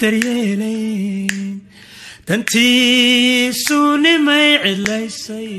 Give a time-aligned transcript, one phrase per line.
[0.00, 1.60] daryeelayn
[2.28, 5.52] dantiisu nimay cidlaysay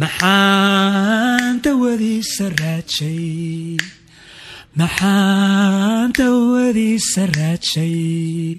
[0.00, 3.76] maxaan dawadiisa raajay
[4.80, 8.56] maxaan dawadiisa raajay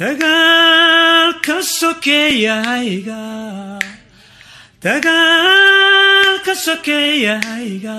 [0.00, 3.22] dagaalka sokeeyahayga
[4.84, 7.98] dagaalka sokeeyahayga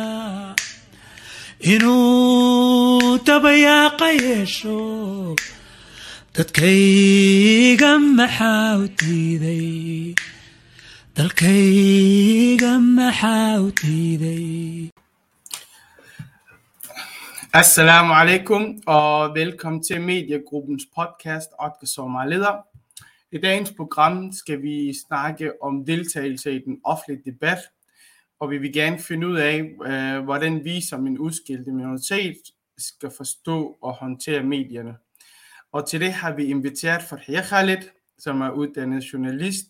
[1.64, 4.78] inuu dabayaaqa yeesho
[6.36, 10.12] dadkayga maxaa u diiday
[11.16, 14.90] dalkayga maxaa u diiday
[17.62, 22.52] Assalamu alaikum og velkommen til Mediegruppens podcast Otke Somalida.
[23.32, 27.60] I dagens program skal vi snakke om deltagelse i den offentlige debat,
[28.44, 32.38] og vi vil gerne finde ud af, øh, hvordan vi som en udskilt minoritet
[32.78, 34.96] skal forstå og håndtere medierne.
[35.72, 37.78] Og til det har vi inviteret Farhia Khalid,
[38.18, 39.66] som er uddannet journalist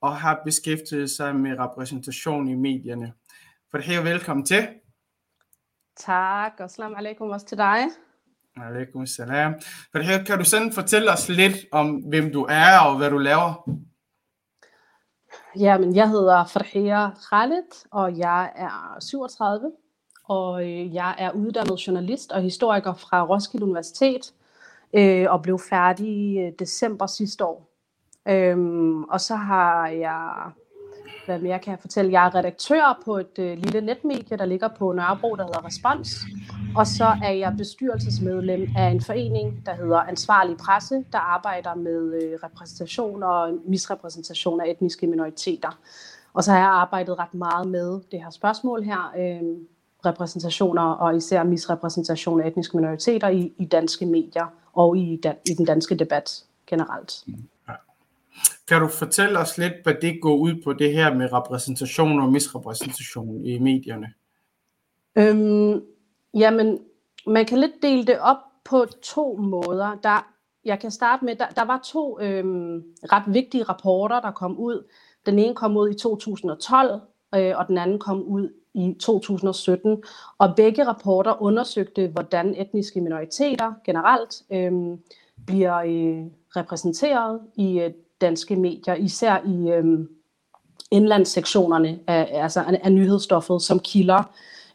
[0.00, 3.12] og har beskæftiget sig med repræsentation i medierne.
[3.72, 4.68] Farhia, velkommen til.
[5.96, 7.84] Tak, og salam alaikum også til dig.
[8.56, 9.54] Alaikum salam.
[9.92, 13.70] Farhia, kan du sådan fortælle os lidt om, hvem du er og hvad du laver?
[15.58, 19.72] Jamen, jeg hedder Farhia Khalid, og jeg er 37,
[20.24, 24.32] og øh, jeg er uddannet journalist og historiker fra Roskilde Universitet,
[24.94, 27.70] øh, og blev færdig øh, december sidste år.
[28.28, 30.50] Øhm, og så har jeg,
[31.26, 34.68] hvad mere kan jeg fortælle, jeg er redaktør på et øh, lille netmedie, der ligger
[34.68, 36.16] på Nørrebro, der hedder Respons.
[36.76, 42.22] Og så er jeg bestyrelsesmedlem af en forening, der hedder Ansvarlig Presse, der arbejder med
[42.22, 45.78] øh, repræsentation og misrepræsentation af etniske minoriteter.
[46.34, 49.42] Og så har jeg arbejdet ret meget med det her spørgsmål her, øh,
[50.06, 55.54] repræsentationer og især misrepræsentation af etniske minoriteter i, i danske medier og i, dan, i
[55.54, 57.24] den danske debat generelt.
[58.68, 62.32] Kan du fortælle os lidt, hvad det går ud på, det her med repræsentation og
[62.32, 64.12] misrepræsentation i medierne?
[65.18, 65.82] Øhm,
[66.34, 66.78] jamen,
[67.26, 69.98] man kan lidt dele det op på to måder.
[70.02, 70.26] Der,
[70.64, 74.86] jeg kan starte med, der, der var to øhm, ret vigtige rapporter, der kom ud.
[75.26, 77.00] Den ene kom ud i 2012,
[77.34, 80.02] øh, og den anden kom ud i 2017.
[80.38, 84.98] Og begge rapporter undersøgte, hvordan etniske minoriteter generelt øh,
[85.46, 87.90] bliver øh, repræsenteret i øh,
[88.26, 89.84] danske medier, især i øh,
[90.90, 94.22] indlandssektionerne af, altså af, af nyhedsstoffet som kilder.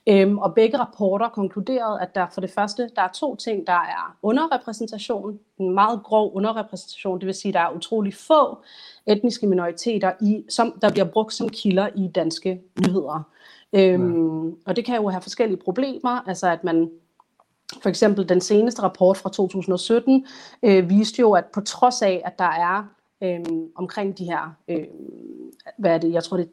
[0.08, 3.74] Øhm, og begge rapporter konkluderede, at der for det første, der er to ting, der
[3.74, 8.58] er underrepræsentation, en meget grov underrepræsentation, det vil sige, der er utrolig få
[9.08, 13.24] etniske minoriteter, i, som, der bliver brugt som kilder i danske nyheder.
[13.74, 14.54] Øhm, ja.
[14.66, 16.90] Og det kan jo have forskellige problemer, altså at man
[17.82, 20.26] for eksempel den seneste rapport fra 2017
[20.64, 23.40] øh, viste jo, at på trods af, at der er øh,
[23.76, 24.86] omkring de her, øh,
[25.78, 26.50] hvad er det, jeg tror det er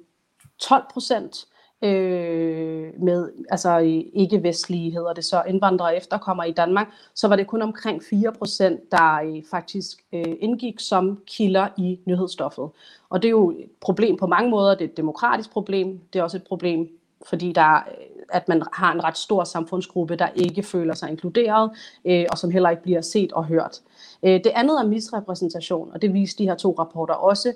[0.59, 1.47] 12 procent
[1.83, 3.79] øh, med altså
[4.13, 8.93] ikke-vestlige hedder det så, indvandrere efterkommer i Danmark, så var det kun omkring 4 procent,
[8.93, 12.71] der øh, faktisk øh, indgik som kilder i nyhedsstoffet.
[13.09, 16.19] Og det er jo et problem på mange måder, det er et demokratisk problem, det
[16.19, 16.89] er også et problem
[17.29, 17.89] fordi der,
[18.29, 21.71] at man har en ret stor samfundsgruppe, der ikke føler sig inkluderet,
[22.05, 23.81] øh, og som heller ikke bliver set og hørt.
[24.23, 27.53] Øh, det andet er misrepræsentation, og det viser de her to rapporter også.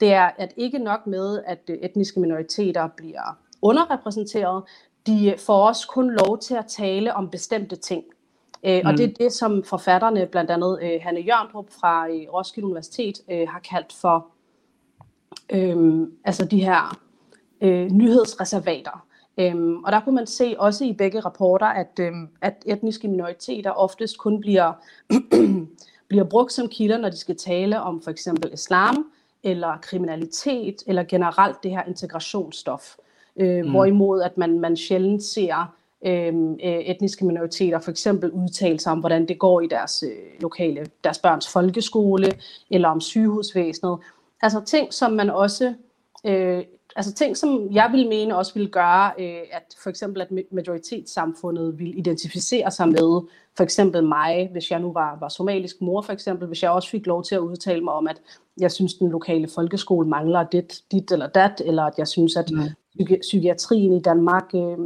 [0.00, 4.62] Det er at ikke nok med, at etniske minoriteter bliver underrepræsenteret,
[5.06, 8.04] de får også kun lov til at tale om bestemte ting.
[8.64, 8.88] Øh, mm.
[8.88, 13.20] Og det er det, som forfatterne, blandt andet øh, Hanne Jørndrup fra øh, Roskilde Universitet,
[13.30, 14.26] øh, har kaldt for
[15.52, 16.98] øh, altså de her
[17.60, 19.06] øh, nyhedsreservater.
[19.38, 23.70] Øhm, og der kunne man se også i begge rapporter, at, øhm, at etniske minoriteter
[23.70, 24.72] oftest kun bliver,
[26.08, 29.06] bliver brugt som kilder, når de skal tale om for eksempel islam,
[29.42, 32.94] eller kriminalitet, eller generelt det her integrationsstof.
[33.36, 33.70] Øh, mm.
[33.70, 35.74] Hvorimod at man, man sjældent ser
[36.06, 40.86] øh, etniske minoriteter for eksempel udtale sig om, hvordan det går i deres øh, lokale,
[41.04, 42.32] deres børns folkeskole,
[42.70, 43.98] eller om sygehusvæsenet.
[44.42, 45.74] Altså ting, som man også
[46.26, 46.64] øh,
[46.96, 51.78] altså ting, som jeg vil mene også vil gøre, øh, at for eksempel at majoritetssamfundet
[51.78, 56.12] vil identificere sig med for eksempel mig, hvis jeg nu var, var somalisk mor for
[56.12, 58.20] eksempel, hvis jeg også fik lov til at udtale mig om, at
[58.60, 62.50] jeg synes, den lokale folkeskole mangler dit, dit eller dat, eller at jeg synes, at
[62.50, 63.06] mm.
[63.20, 64.78] psykiatrien i Danmark øh,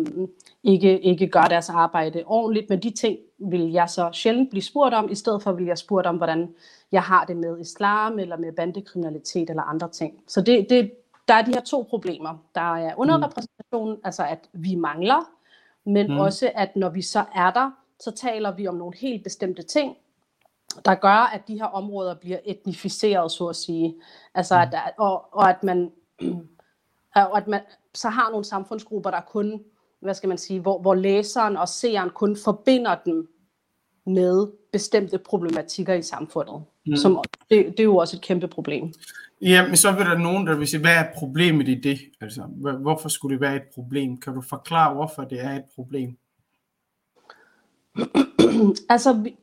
[0.64, 4.94] ikke, ikke gør deres arbejde ordentligt, men de ting vil jeg så sjældent blive spurgt
[4.94, 6.48] om, i stedet for vil jeg spurgt om, hvordan
[6.92, 10.14] jeg har det med islam, eller med bandekriminalitet, eller andre ting.
[10.28, 10.90] Så det, det,
[11.28, 12.38] der er de her to problemer.
[12.54, 14.00] Der er underrepræsentation, mm.
[14.04, 15.30] altså at vi mangler,
[15.84, 16.18] men mm.
[16.18, 17.70] også at når vi så er der,
[18.00, 19.96] så taler vi om nogle helt bestemte ting,
[20.84, 23.94] der gør, at de her områder bliver etnificeret, så at sige.
[24.34, 25.92] Altså, at, der- og, og at man,
[27.14, 27.60] og at man
[27.94, 29.64] så har nogle samfundsgrupper, der kun,
[30.00, 33.28] hvad skal man sige, hvor, hvor læseren og seeren kun forbinder dem
[34.06, 36.62] med bestemte problematikker i samfundet.
[36.86, 36.96] Mm.
[36.96, 38.92] Som, det, det er jo også et kæmpe problem.
[39.42, 41.98] Ja, men så vil der nogen, der vil sige, hvad er problemet i det?
[42.20, 42.42] Altså,
[42.80, 44.20] hvorfor skulle det være et problem?
[44.20, 46.16] Kan du forklare, hvorfor det er et problem?
[48.88, 49.36] Altså, vi,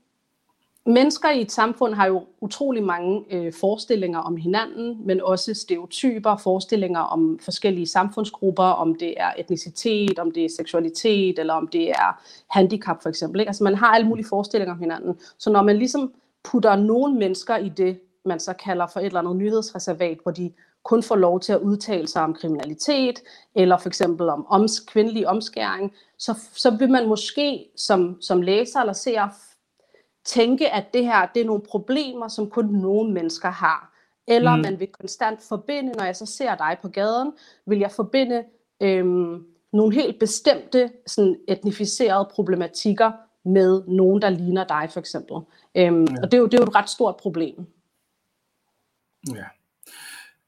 [0.86, 6.38] mennesker i et samfund har jo utrolig mange øh, forestillinger om hinanden, men også stereotyper,
[6.38, 11.90] forestillinger om forskellige samfundsgrupper, om det er etnicitet, om det er seksualitet, eller om det
[11.90, 13.40] er handicap for eksempel.
[13.42, 13.50] Ikke?
[13.50, 15.20] Altså man har alle mulige forestillinger om hinanden.
[15.38, 16.14] Så når man ligesom
[16.44, 20.52] putter nogle mennesker i det, man så kalder for et eller andet nyhedsreservat, hvor de
[20.84, 23.20] kun får lov til at udtale sig om kriminalitet,
[23.56, 28.80] eller for eksempel om oms, kvindelig omskæring, så, så vil man måske som, som læser
[28.80, 29.28] eller seer
[30.26, 33.90] tænke, at det her det er nogle problemer, som kun nogle mennesker har.
[34.28, 34.62] Eller Mm.
[34.62, 37.32] man vil konstant forbinde, når jeg så ser dig på gaden,
[37.66, 38.44] vil jeg forbinde
[38.82, 43.12] øhm, nogle helt bestemte sådan etnificerede problematikker
[43.46, 45.36] med nogen, der ligner dig for eksempel.
[45.76, 46.22] Øhm, ja.
[46.22, 47.66] Og det er, jo, det er jo et ret stort problem.
[49.36, 49.46] Ja.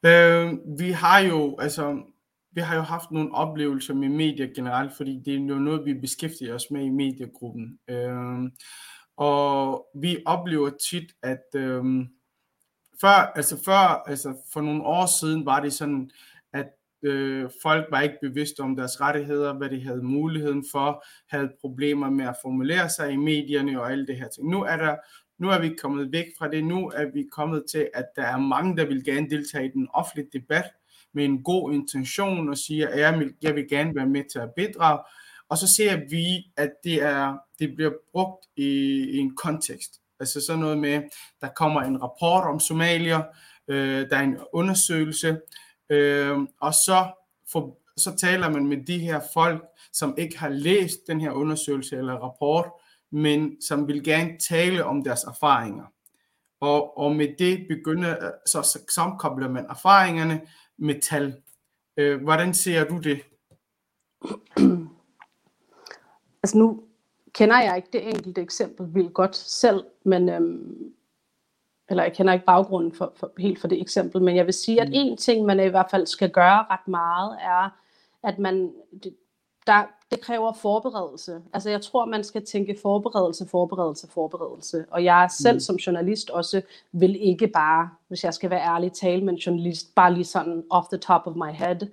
[0.06, 2.02] Øh, vi har jo, altså,
[2.52, 5.94] vi har jo haft nogle oplevelser med medier generelt, fordi det er jo noget, vi
[5.94, 7.80] beskæftiger os med i mediegruppen.
[7.88, 8.52] Øh,
[9.18, 11.86] og vi oplever tit, at øh,
[13.02, 16.12] før, altså før, altså for nogle år siden var det sådan,
[16.54, 16.68] at
[17.04, 22.10] øh, folk var ikke bevidste om deres rettigheder, hvad de havde muligheden for, havde problemer
[22.10, 24.50] med at formulere sig i medierne og alle det her ting.
[24.50, 24.96] Nu er der
[25.40, 26.64] nu er vi kommet væk fra det.
[26.64, 29.88] Nu er vi kommet til, at der er mange, der vil gerne deltage i den
[29.94, 30.66] offentlige debat
[31.14, 34.40] med en god intention og siger, at jeg vil, jeg vil gerne være med til
[34.40, 35.00] at bidrage.
[35.50, 38.70] Og så ser vi, at det, er, det bliver brugt i,
[39.10, 39.92] i en kontekst.
[40.20, 41.02] Altså sådan noget med,
[41.42, 43.22] der kommer en rapport om somalier,
[43.68, 45.40] øh, der er en undersøgelse,
[45.90, 47.12] øh, og så,
[47.52, 51.98] for, så taler man med de her folk, som ikke har læst den her undersøgelse
[51.98, 52.72] eller rapport,
[53.12, 55.84] men som vil gerne tale om deres erfaringer.
[56.62, 60.42] Og, og med det begynder, så, så man erfaringerne
[60.78, 61.42] med tal.
[61.98, 63.22] Øh, hvordan ser du det?
[66.46, 66.80] Altså nu
[67.34, 70.94] kender jeg ikke det enkelte eksempel vildt godt selv, men øhm,
[71.90, 74.82] eller jeg kender ikke baggrunden for, for, helt for det eksempel, men jeg vil sige,
[74.82, 77.70] at en ting, man i hvert fald skal gøre ret meget, er,
[78.24, 79.16] at man, det,
[79.68, 81.42] der, det kræver forberedelse.
[81.54, 84.86] Altså jeg tror, man skal tænke forberedelse, forberedelse, forberedelse.
[84.92, 89.24] Og jeg selv som journalist også vil ikke bare, hvis jeg skal være ærlig, tale
[89.24, 91.88] med en journalist, bare lige sådan off the top of my head.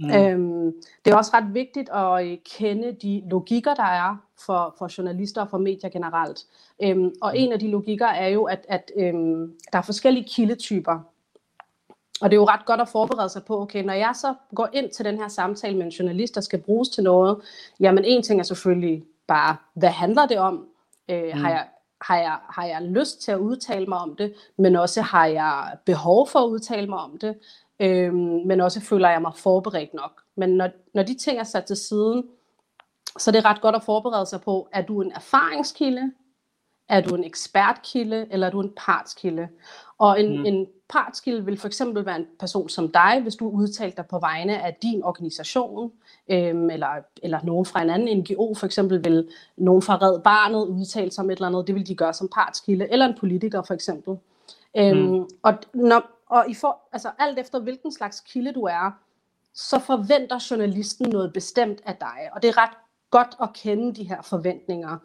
[0.00, 0.10] Mm.
[0.10, 0.72] Øhm,
[1.04, 5.40] det er også ret vigtigt at øh, kende de logikker, der er for, for journalister
[5.40, 6.46] og for medier generelt.
[6.82, 10.98] Øhm, og en af de logikker er jo, at, at øhm, der er forskellige kildetyper.
[12.20, 14.68] Og det er jo ret godt at forberede sig på, okay, når jeg så går
[14.72, 17.38] ind til den her samtale med en journalist, der skal bruges til noget,
[17.80, 20.66] jamen en ting er selvfølgelig bare, hvad handler det om?
[21.08, 21.40] Øh, mm.
[21.40, 21.66] har, jeg,
[22.00, 25.76] har, jeg, har jeg lyst til at udtale mig om det, men også har jeg
[25.84, 27.34] behov for at udtale mig om det,
[27.80, 28.14] øh,
[28.46, 30.22] men også føler jeg mig forberedt nok.
[30.36, 32.24] Men når, når de ting er sat til siden,
[33.18, 36.12] så er det ret godt at forberede sig på, er du en erfaringskilde,
[36.88, 39.48] er du en ekspertkilde, eller er du en partskilde?
[39.98, 40.46] Og en, mm.
[40.46, 44.18] en partskilde vil for eksempel være en person som dig, hvis du udtaler dig på
[44.18, 45.92] vegne af din organisation,
[46.28, 46.88] øhm, eller,
[47.22, 51.24] eller nogen fra en anden NGO, for eksempel vil nogen fra Red Barnet udtale sig
[51.24, 54.16] om et eller andet, det vil de gøre som partskilde, eller en politiker for eksempel.
[54.76, 55.28] Øhm, mm.
[55.42, 58.90] Og, når, og i for, altså alt efter hvilken slags kilde du er,
[59.54, 62.76] så forventer journalisten noget bestemt af dig, og det er ret
[63.10, 64.98] godt at kende de her forventninger.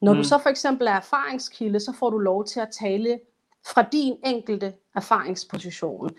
[0.00, 0.18] Når mm.
[0.18, 3.20] du så for eksempel er erfaringskilde, så får du lov til at tale
[3.66, 6.10] fra din enkelte erfaringsposition.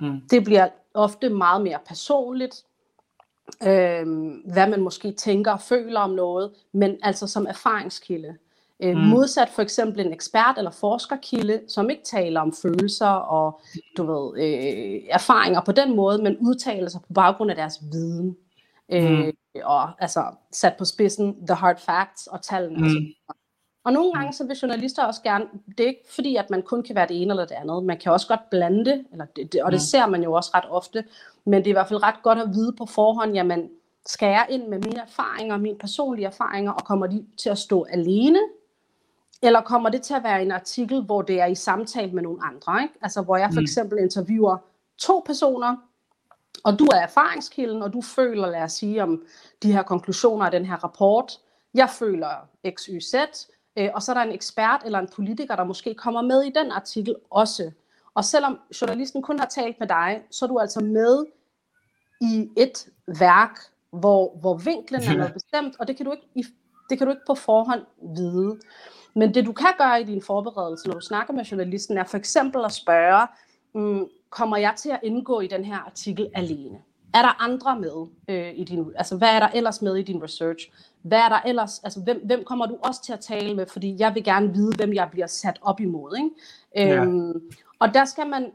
[0.00, 0.20] Mm.
[0.30, 2.64] Det bliver ofte meget mere personligt,
[3.62, 4.06] øh,
[4.52, 8.36] hvad man måske tænker og føler om noget, men altså som erfaringskilde.
[8.82, 9.02] Øh, mm.
[9.02, 13.60] Modsat for eksempel en ekspert eller forskerkilde, som ikke taler om følelser og
[13.96, 18.36] du ved, øh, erfaringer på den måde, men udtaler sig på baggrund af deres viden.
[18.92, 19.32] Øh, mm.
[19.64, 22.78] Og altså sat på spidsen, the hard facts og tallene.
[22.78, 22.84] Mm.
[22.84, 23.14] Altså.
[23.84, 25.44] Og nogle gange så vil journalister også gerne,
[25.78, 27.98] det er ikke fordi, at man kun kan være det ene eller det andet, man
[27.98, 30.64] kan også godt blande det, eller det, det og det ser man jo også ret
[30.68, 31.04] ofte,
[31.44, 33.70] men det er i hvert fald ret godt at vide på forhånd, jamen
[34.06, 37.84] skal jeg ind med mine erfaringer, mine personlige erfaringer, og kommer de til at stå
[37.90, 38.38] alene,
[39.42, 42.38] eller kommer det til at være en artikel, hvor det er i samtale med nogle
[42.44, 42.94] andre, ikke?
[43.02, 44.56] altså hvor jeg for eksempel interviewer
[44.98, 45.76] to personer,
[46.64, 49.22] og du er erfaringskilden, og du føler, lad os sige, om
[49.62, 51.32] de her konklusioner af den her rapport,
[51.74, 52.28] jeg føler
[52.74, 53.14] X, Y, Z,
[53.76, 56.50] øh, og så er der en ekspert eller en politiker, der måske kommer med i
[56.50, 57.70] den artikel også.
[58.14, 61.24] Og selvom journalisten kun har talt med dig, så er du altså med
[62.20, 62.88] i et
[63.18, 63.58] værk,
[63.90, 66.48] hvor, hvor vinklen er noget bestemt, og det kan, du ikke,
[66.90, 67.82] det kan du ikke på forhånd
[68.16, 68.60] vide.
[69.16, 72.16] Men det du kan gøre i din forberedelse, når du snakker med journalisten, er for
[72.16, 73.26] eksempel at spørge,
[73.74, 76.78] mm, kommer jeg til at indgå i den her artikel alene?
[77.14, 80.22] Er der andre med øh, i din, altså hvad er der ellers med i din
[80.22, 80.70] research?
[81.02, 83.66] Hvad er der ellers, altså hvem, hvem kommer du også til at tale med?
[83.66, 86.30] Fordi jeg vil gerne vide, hvem jeg bliver sat op imod, ikke?
[86.90, 87.04] Ja.
[87.04, 87.42] Øhm,
[87.78, 88.52] og der skal man,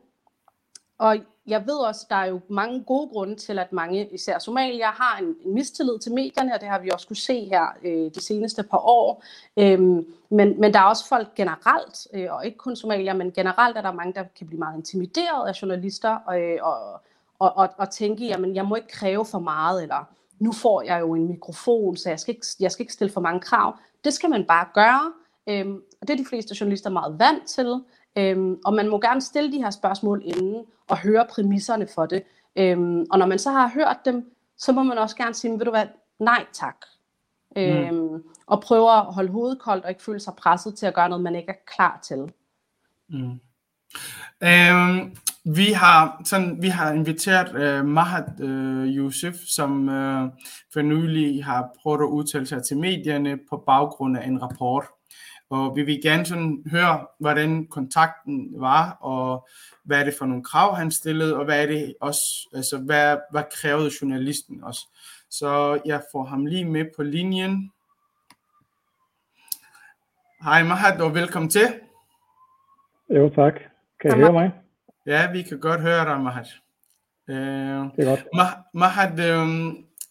[1.02, 1.18] og
[1.48, 5.18] jeg ved også, der er jo mange gode grunde til, at mange, især somalier, har
[5.22, 8.24] en, en mistillid til medierne, og det har vi også kunne se her øh, de
[8.24, 9.24] seneste par år.
[9.58, 13.78] Øhm, men, men der er også folk generelt, øh, og ikke kun somalier, men generelt
[13.78, 17.02] er der mange, der kan blive meget intimideret af journalister, og, øh, og,
[17.40, 20.04] og, og, og tænke, jamen jeg må ikke kræve for meget, eller
[20.40, 23.22] nu får jeg jo en mikrofon, så jeg skal ikke, jeg skal ikke stille for
[23.22, 23.76] mange krav.
[24.04, 25.12] Det skal man bare gøre,
[25.48, 27.82] øhm, og det er de fleste journalister meget vant til.
[28.18, 32.24] Øhm, og man må gerne stille de her spørgsmål inden og høre præmisserne for det.
[32.56, 35.66] Øhm, og når man så har hørt dem, så må man også gerne sige, ved
[35.66, 35.86] du hvad,
[36.20, 36.76] nej tak.
[37.58, 41.10] Øhm, og prøve at holde hovedet koldt og ikke føle sig presset til at gøre
[41.10, 42.32] noget, man ikke er klar til.
[43.10, 43.40] Mm.
[44.44, 45.16] Øhm,
[45.46, 50.30] vi har sådan, vi har inviteret øh, Mahat øh, Youssef, som øh,
[50.74, 54.86] for nylig har prøvet at udtale sig til medierne på baggrund af en rapport.
[55.52, 59.48] Og vi vil gerne sådan høre, hvordan kontakten var, og
[59.84, 63.18] hvad er det for nogle krav, han stillede, og hvad er det også, altså hvad,
[63.32, 64.88] hvad krævede journalisten også.
[65.30, 67.72] Så jeg får ham lige med på linjen.
[70.44, 71.68] Hej Mahat, og velkommen til.
[73.10, 73.54] Jo, tak.
[74.02, 74.52] Kan I høre mig?
[75.06, 76.48] Ja, vi kan godt høre dig, Mahat.
[77.28, 77.40] Øh, Det
[77.98, 78.20] er godt.
[78.20, 79.48] Ma- Mahat, øh,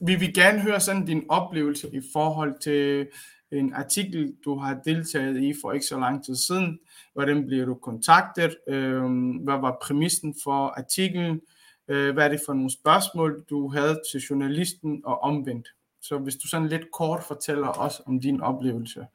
[0.00, 3.09] vi vil gerne høre sådan din oplevelse i forhold til
[3.52, 6.78] en artikel, du har deltaget i for ikke så lang tid siden.
[7.14, 8.57] Hvordan bliver du kontaktet?
[8.69, 9.02] Øh,
[9.45, 11.40] hvad var præmissen for artiklen?
[11.88, 15.69] Øh, hvad er det for nogle spørgsmål, du havde til journalisten og omvendt?
[16.00, 19.07] Så hvis du sådan lidt kort fortæller os om din oplevelse.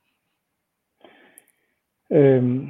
[2.12, 2.68] Øhm,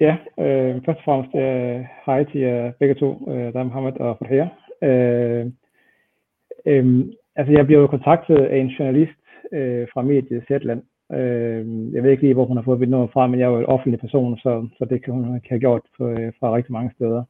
[0.00, 3.92] ja, øh, først og fremmest øh, hej til jer begge to, øh, der er Mohammed
[3.92, 4.48] og Farher.
[4.82, 5.46] Øh,
[6.66, 7.04] øh,
[7.36, 9.18] altså, jeg blev kontaktet af en journalist
[9.52, 10.82] øh, fra mediet Zetland.
[11.12, 13.50] Øh, jeg ved ikke lige, hvor hun har fået mit nummer fra, men jeg er
[13.50, 16.72] jo en offentlig person, så, så det kan hun have gjort på, øh, fra rigtig
[16.72, 17.24] mange steder.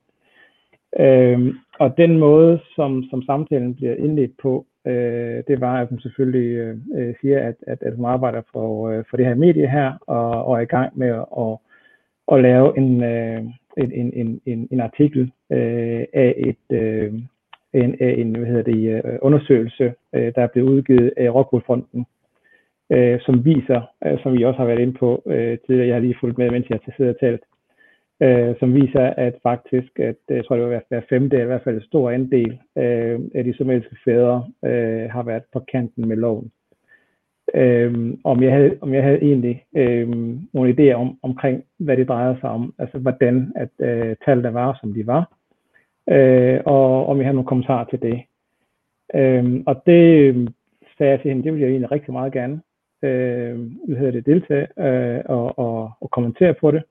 [1.01, 6.01] Øh, og den måde, som, som samtalen bliver indledt på, øh, det var, at hun
[6.01, 9.93] selvfølgelig øh, siger, at, at, at hun arbejder for, øh, for det her medie her,
[10.07, 11.59] og, og er i gang med at, at,
[12.33, 13.43] at lave en, øh,
[13.77, 17.15] en, en, en, en, en artikel øh, af et øh,
[17.73, 22.07] en, en hvad hedder det, øh, undersøgelse, øh, der er blevet udgivet af Rockwool-fonden,
[22.91, 26.01] øh, som viser, øh, som vi også har været inde på øh, tidligere, jeg har
[26.01, 27.43] lige fulgt med, mens jeg har siddet og talt,
[28.23, 31.75] øh, som viser, at faktisk, at jeg tror, det var hver, femte, i hvert fald
[31.75, 36.51] en stor andel øh, af de somaliske fædre øh, har været på kanten med loven.
[37.55, 40.09] Øh, om, jeg havde, om jeg havde egentlig øh,
[40.53, 44.79] nogle idéer om, omkring, hvad det drejer sig om, altså hvordan at øh, tallene var,
[44.81, 45.33] som de var,
[46.11, 48.23] øh, og om jeg havde nogle kommentarer til det.
[49.15, 50.49] Øh, og det øh,
[50.99, 52.61] sagde jeg til hende, det ville jeg egentlig rigtig meget gerne
[53.07, 56.83] øh, hvad hedder det, deltage øh, og, og, og kommentere på det.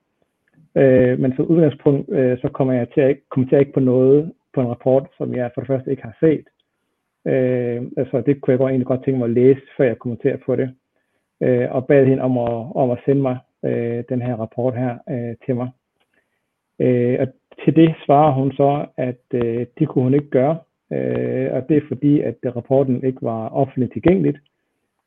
[0.76, 4.62] Øh, men som udgangspunkt, øh, så kommer jeg til at kommentere ikke på noget på
[4.62, 6.46] en rapport, som jeg for det første ikke har set.
[7.28, 10.38] Øh, altså det kunne jeg godt, egentlig godt tænke mig at læse, før jeg kommenterer
[10.46, 10.70] på det.
[11.42, 14.98] Øh, og bad hende om at, om at sende mig øh, den her rapport her
[15.10, 15.70] øh, til mig.
[16.80, 17.28] Øh, og
[17.64, 20.58] til det svarer hun så, at øh, det kunne hun ikke gøre,
[20.94, 24.38] øh, og det er fordi, at rapporten ikke var offentligt tilgængeligt,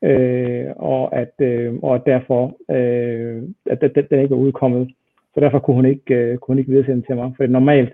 [0.03, 4.91] øh, og at øh, og at derfor øh, at den, den ikke var udkommet.
[5.33, 7.33] Så derfor kunne hun ikke, øh, kunne hun ikke videresende til mig.
[7.37, 7.93] For normalt,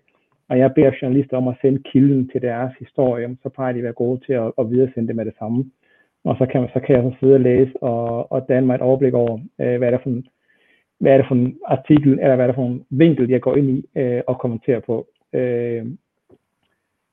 [0.50, 3.84] når jeg beder journalister om at sende kilden til deres historie, så plejer de at
[3.84, 5.66] være gode til at, at videresende det med det samme.
[6.24, 8.82] Og så kan, så kan jeg så sidde og læse og, og danne mig et
[8.82, 10.28] overblik over, øh, hvad er det for en,
[11.00, 13.56] hvad er det for en artikel, eller hvad er det for en vinkel, jeg går
[13.56, 15.08] ind i øh, og kommenterer på.
[15.34, 15.86] Øh,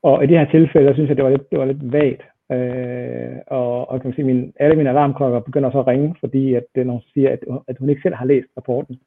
[0.02, 2.22] og i det her tilfælde, der synes jeg, det var lidt, det var lidt vagt.
[2.52, 6.54] Øh, og, og kan man sige, min, alle mine alarmklokker begynder så at ringe, fordi
[6.54, 9.00] at, når hun siger, at, at hun ikke selv har læst rapporten.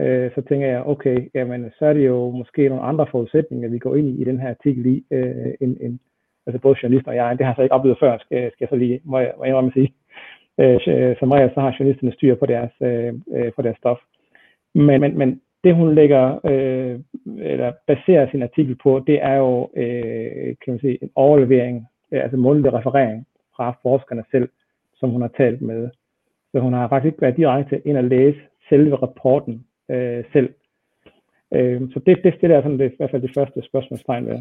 [0.00, 3.78] Øh, så tænker jeg, okay, jamen, så er det jo måske nogle andre forudsætninger, vi
[3.78, 5.98] går ind i i den her artikel i, øh, end, end,
[6.46, 8.68] altså både journalister og jeg, det har jeg så ikke oplevet før, skal, skal jeg
[8.68, 9.94] så lige, må jeg, må jeg sige.
[10.58, 13.12] Øh, som regel, så har journalisterne styr på deres, øh,
[13.56, 13.98] på deres stof.
[14.74, 17.00] Men, men, men det hun lægger, øh,
[17.38, 21.93] eller baserer sin artikel på, det er jo, øh, kan man sige, en overlevering, øh,
[22.22, 24.48] altså mundtlig referering fra forskerne selv,
[24.96, 25.90] som hun har talt med.
[26.52, 30.54] Så hun har faktisk ikke været direkte ind og læse selve rapporten øh, selv.
[31.54, 34.40] Øh, så det, det stiller jeg sådan det, i hvert fald det første spørgsmålstegn ved.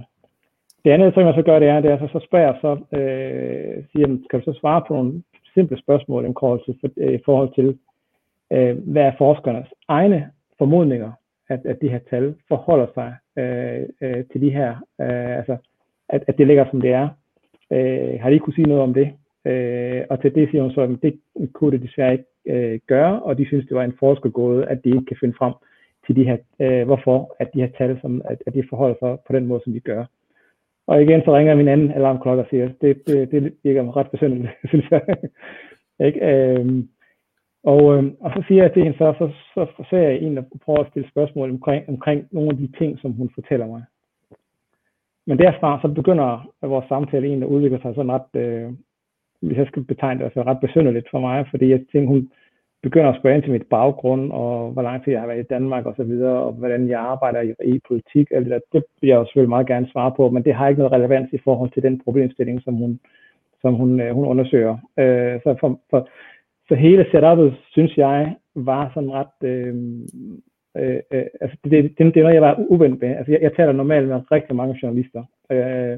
[0.85, 3.83] Det andet, som jeg så gør, det er, det er så, så spørger så, øh,
[3.91, 7.53] siger, skal du så svare på nogle simple spørgsmål i forhold til, øh, i forhold
[7.55, 7.77] til
[8.53, 11.11] øh, hvad er forskernes egne formodninger,
[11.49, 14.69] at, at de her tal forholder sig øh, øh, til de her,
[15.01, 15.57] øh, altså
[16.09, 17.09] at, at det ligger som det er.
[17.73, 19.07] Øh, har de ikke kunne sige noget om det?
[19.45, 21.19] Øh, og til det siger hun så, at det
[21.53, 24.89] kunne det desværre ikke øh, gøre, og de synes, det var en forskergåde, at de
[24.89, 25.53] ikke kan finde frem
[26.05, 29.17] til de her, øh, hvorfor at de her tal, som, at, at de forholder sig
[29.27, 30.05] på den måde, som de gør.
[30.87, 34.49] Og igen, så ringer min anden alarmklokke og siger, det, det, det virker ret besynderligt,
[34.69, 35.01] synes jeg.
[35.99, 36.19] ikke?
[36.25, 36.89] Øhm,
[37.63, 39.13] og, øhm, og så siger jeg til hende, så,
[39.53, 42.69] så, så, ser jeg en, der prøver at stille spørgsmål omkring, omkring nogle af de
[42.77, 43.83] ting, som hun fortæller mig.
[45.27, 48.71] Men derfra, så begynder vores samtale egentlig at udvikle sig sådan ret, øh,
[49.41, 52.29] hvis jeg skal betegne det, altså ret besynderligt for mig, fordi jeg tænker, hun
[52.83, 55.53] begynder at spørge ind til mit baggrund, og hvor lang tid jeg har været i
[55.53, 59.15] Danmark og så og hvordan jeg arbejder i, i politik, eller det, det vil jeg
[59.15, 61.83] jo selvfølgelig meget gerne svare på, men det har ikke noget relevans i forhold til
[61.83, 62.99] den problemstilling, som hun,
[63.61, 64.77] som hun, øh, hun undersøger.
[64.99, 66.07] Øh, så, for, for,
[66.67, 69.75] så hele setupet, synes jeg, var sådan ret, øh,
[70.77, 73.09] øh, øh, altså det, det, det, er noget, jeg var uvendt med.
[73.09, 75.97] Altså jeg, jeg taler normalt med rigtig mange journalister, øh,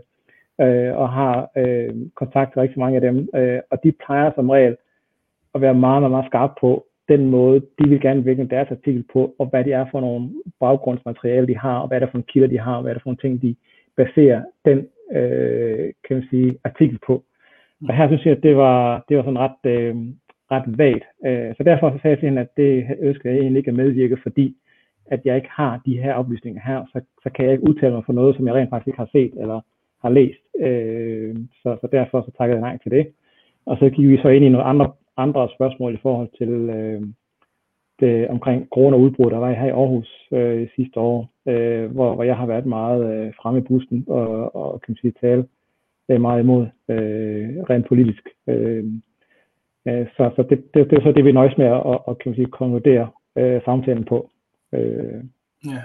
[0.62, 4.50] øh, og har øh, kontakt til rigtig mange af dem, øh, og de plejer som
[4.50, 4.76] regel
[5.56, 9.06] at være meget, meget, meget skarpe på den måde, de vil gerne vikle deres artikel
[9.14, 10.30] på, og hvad det er for nogle
[10.60, 13.00] baggrundsmateriale, de har, og hvad det er for nogle kilder, de har, og hvad det
[13.00, 13.56] er for nogle ting, de
[13.98, 14.78] baserer den,
[15.12, 17.24] øh, kan man sige, artikel på.
[17.90, 19.96] Og her synes jeg, at det var, det var sådan ret, øh,
[20.52, 21.06] ret vagt.
[21.26, 23.78] Øh, så derfor så sagde jeg til hende, at det ønsker jeg egentlig ikke at
[23.78, 24.56] medvirke, fordi
[25.08, 28.04] at jeg ikke har de her oplysninger her, så, så kan jeg ikke udtale mig
[28.06, 29.60] for noget, som jeg rent faktisk ikke har set eller
[30.02, 30.44] har læst.
[30.60, 33.08] Øh, så, så derfor så takkede jeg nej til det.
[33.66, 37.02] Og så gik vi så ind i nogle andre andre spørgsmål i forhold til øh,
[38.00, 42.38] det omkring corona-udbrud, der var her i Aarhus øh, sidste år, øh, hvor, hvor jeg
[42.38, 45.46] har været meget øh, fremme i bussen og, og kan man sige, tale
[46.10, 48.30] øh, meget imod øh, rent politisk.
[48.48, 48.86] Øh,
[49.88, 52.30] øh, så så det, det, det er så det, vi nøjes med at, at kan
[52.30, 54.30] man sige, konkludere øh, samtalen på.
[54.74, 55.24] Øh.
[55.66, 55.82] Ja.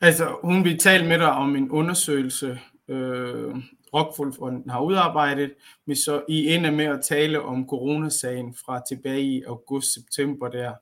[0.00, 3.54] Altså, hun vil tale med dig om en undersøgelse, øh,
[3.94, 5.52] Rockwool har udarbejdet,
[5.86, 10.72] men så I ender med at tale om coronasagen fra tilbage i august-september der.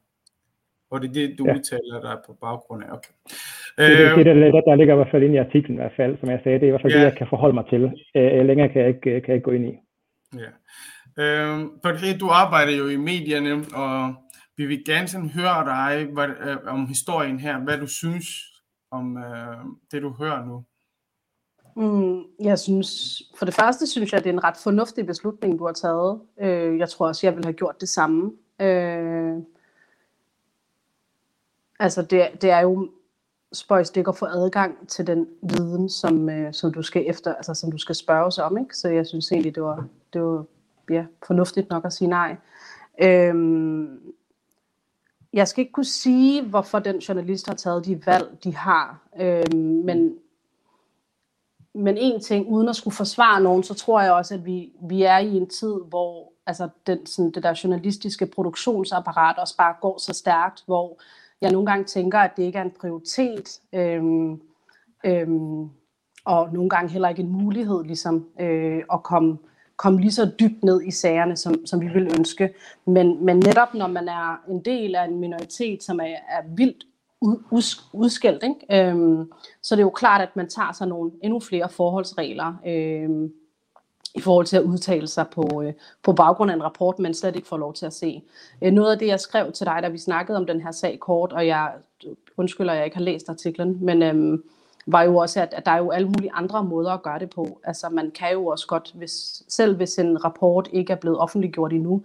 [0.90, 1.54] Og det er det, du ja.
[1.54, 2.92] udtaler dig på baggrund af.
[2.92, 3.12] Okay.
[3.78, 6.18] Det, det, det, der, der ligger i hvert fald ind i artiklen i hvert fald,
[6.20, 6.58] som jeg sagde.
[6.58, 6.98] Det er i hvert fald ja.
[6.98, 7.82] det, jeg kan forholde mig til.
[8.16, 9.74] Øh, længere kan jeg, ikke, kan jeg ikke gå ind i.
[10.42, 10.50] Ja.
[11.22, 14.14] Øh, du arbejder jo i medierne, og
[14.56, 18.26] vi vil gerne sådan høre dig hvad, øh, om historien her, hvad du synes
[18.90, 19.56] om øh,
[19.90, 20.64] det, du hører nu.
[21.76, 25.66] Mm, jeg synes, for det første synes jeg, det er en ret fornuftig beslutning, du
[25.66, 26.20] har taget.
[26.40, 28.32] Øh, jeg tror også, jeg ville have gjort det samme.
[28.60, 29.36] Øh,
[31.78, 32.90] altså, det, det er jo
[33.52, 37.54] spøjs, det at få adgang til den viden, som, øh, som du skal efter, altså
[37.54, 38.76] som du skal spørge sig om, ikke?
[38.76, 40.44] Så jeg synes egentlig, det var, det var
[40.90, 42.36] ja, fornuftigt nok at sige nej.
[43.02, 43.34] Øh,
[45.34, 49.54] jeg skal ikke kunne sige, hvorfor den journalist har taget de valg, de har, øh,
[49.58, 50.14] men
[51.74, 55.02] men en ting, uden at skulle forsvare nogen, så tror jeg også, at vi, vi
[55.02, 59.98] er i en tid, hvor altså den, sådan, det der journalistiske produktionsapparat også bare går
[59.98, 60.98] så stærkt, hvor
[61.40, 64.40] jeg nogle gange tænker, at det ikke er en prioritet, øhm,
[65.04, 65.70] øhm,
[66.24, 69.38] og nogle gange heller ikke en mulighed ligesom, øh, at komme,
[69.76, 72.54] komme lige så dybt ned i sagerne, som, som vi vil ønske.
[72.86, 76.84] Men, men netop når man er en del af en minoritet, som er, er vildt
[77.20, 77.36] ud,
[77.92, 78.88] udskældt, ikke?
[78.88, 79.32] Øhm,
[79.62, 83.32] så det er jo klart, at man tager sig nogle endnu flere forholdsregler øhm,
[84.14, 87.36] i forhold til at udtale sig på, øh, på baggrund af en rapport, man slet
[87.36, 88.22] ikke får lov til at se.
[88.62, 90.98] Øh, noget af det, jeg skrev til dig, da vi snakkede om den her sag
[91.00, 91.72] kort, og jeg
[92.36, 94.42] undskylder, at jeg ikke har læst artiklen, men øhm,
[94.86, 97.30] var jo også, at, at der er jo alle mulige andre måder at gøre det
[97.30, 97.60] på.
[97.64, 101.72] Altså man kan jo også godt, hvis, selv hvis en rapport ikke er blevet offentliggjort
[101.72, 102.02] endnu,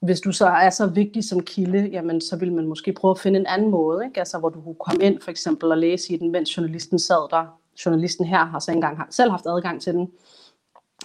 [0.00, 3.18] hvis du så er så vigtig som kilde, jamen, så vil man måske prøve at
[3.18, 4.18] finde en anden måde, ikke?
[4.18, 7.30] Altså, hvor du kunne komme ind for eksempel og læse i den, mens journalisten sad
[7.30, 7.58] der.
[7.86, 10.10] Journalisten her har så engang selv haft adgang til den.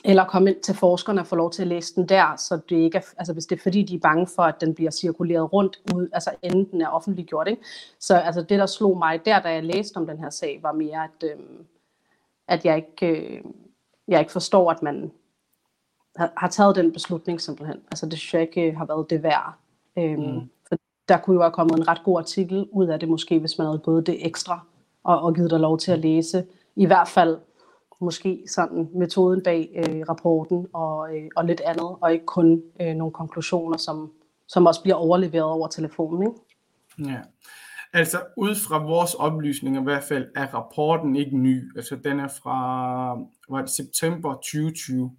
[0.08, 2.76] Eller komme ind til forskerne og få lov til at læse den der, så det
[2.76, 5.54] ikke er, altså hvis det er fordi, de er bange for, at den bliver cirkuleret
[5.54, 7.48] rundt, ud, altså inden den er offentliggjort.
[7.48, 7.62] Ikke?
[8.00, 10.72] Så altså, det, der slog mig der, da jeg læste om den her sag, var
[10.72, 11.40] mere, at, øh,
[12.48, 13.42] at jeg, ikke, øh,
[14.08, 15.12] jeg ikke forstår, at man
[16.16, 17.78] har, har taget den beslutning simpelthen.
[17.92, 19.54] Altså det synes jeg ikke øh, har været det værd.
[19.98, 20.50] Øhm, mm.
[20.68, 20.76] for
[21.10, 23.68] der kunne jo have kommet en ret god artikel ud af det måske, hvis man
[23.68, 24.60] havde gået det ekstra
[25.04, 26.46] og, og givet dig lov til at læse.
[26.76, 27.38] I hvert fald
[28.02, 32.96] måske sådan metoden bag øh, rapporten og, øh, og lidt andet, og ikke kun øh,
[32.96, 34.12] nogle konklusioner, som,
[34.48, 36.24] som også bliver overleveret over telefonen.
[36.28, 37.12] Ikke?
[37.12, 37.20] Ja.
[37.94, 41.78] Altså, ud fra vores oplysninger i hvert fald, er rapporten ikke ny.
[41.78, 42.58] Altså, den er fra
[43.50, 45.12] var det september 2020.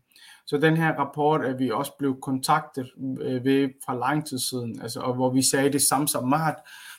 [0.46, 4.82] Så den her rapport er vi også blevet kontaktet øh, ved fra lang tid siden,
[4.82, 6.54] altså, og hvor vi sagde det samme som Mahat,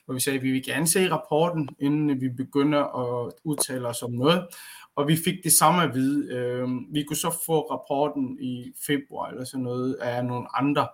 [0.06, 4.04] hvor vi sagde, at vi vil gerne se rapporten, inden vi begynder at udtale os
[4.04, 4.48] om noget.
[4.98, 6.34] Og vi fik det samme at vide.
[6.36, 10.88] Øh, vi kunne så få rapporten i februar eller sådan noget af nogle andre.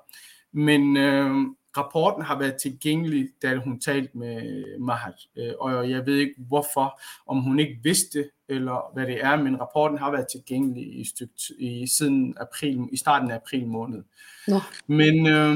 [0.54, 1.32] Men øh,
[1.78, 7.02] rapporten har været tilgængelig, da hun talte med Mahat, øh, og jeg ved ikke hvorfor,
[7.28, 11.34] om hun ikke vidste, eller hvad det er, men rapporten har været tilgængelig i, stykke,
[11.60, 14.04] i siden april, i starten af april måned.
[14.48, 14.60] Nå.
[14.88, 15.56] Men øh,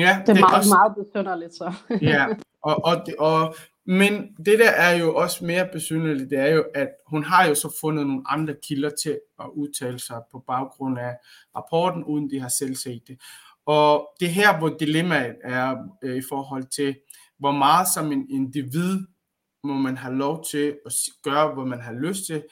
[0.00, 1.72] ja, det er, det er meget, også, meget besynderligt så.
[2.02, 2.26] ja,
[2.62, 3.54] og, og, og,
[3.86, 7.54] men det der er jo også mere besynderligt, det er jo, at hun har jo
[7.54, 11.16] så fundet nogle andre kilder til at udtale sig på baggrund af
[11.56, 13.20] rapporten, uden de har selv set det.
[13.66, 16.96] Og det her, hvor dilemmaet er øh, i forhold til,
[17.38, 18.98] hvor meget som en individ
[19.64, 22.42] må man have lov til at gøre, hvad man har lyst til,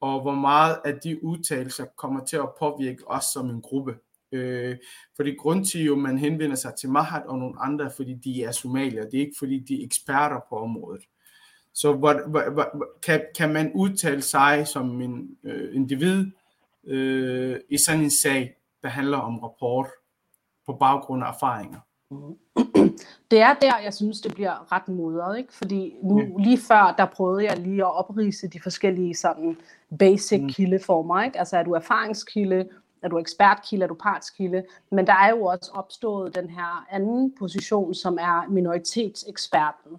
[0.00, 3.94] og hvor meget af de udtalelser kommer til at påvirke os som en gruppe.
[4.34, 4.76] Øh,
[5.16, 8.52] fordi grund til, at man henvender sig til Mahat og nogle andre, fordi de er
[8.52, 9.02] somalier.
[9.04, 11.02] Det er ikke, fordi de er eksperter på området.
[11.74, 16.26] Så hvor, hvor, hvor, kan, kan man udtale sig som en øh, individ
[16.86, 19.86] øh, i sådan en sag, der handler om rapport
[20.66, 21.78] på baggrund af erfaringer?
[23.30, 25.52] Det er der, jeg synes, det bliver ret modret, ikke?
[25.52, 26.26] Fordi nu, ja.
[26.38, 29.56] lige før, der prøvede jeg lige at oprise de forskellige sådan
[29.98, 30.48] basic mm.
[30.48, 31.38] kildeformer, ikke?
[31.38, 32.68] Altså, er du erfaringskilde,
[33.04, 37.34] er du ekspertkilde, er du partskilde, men der er jo også opstået den her anden
[37.38, 39.90] position, som er minoritetseksperten.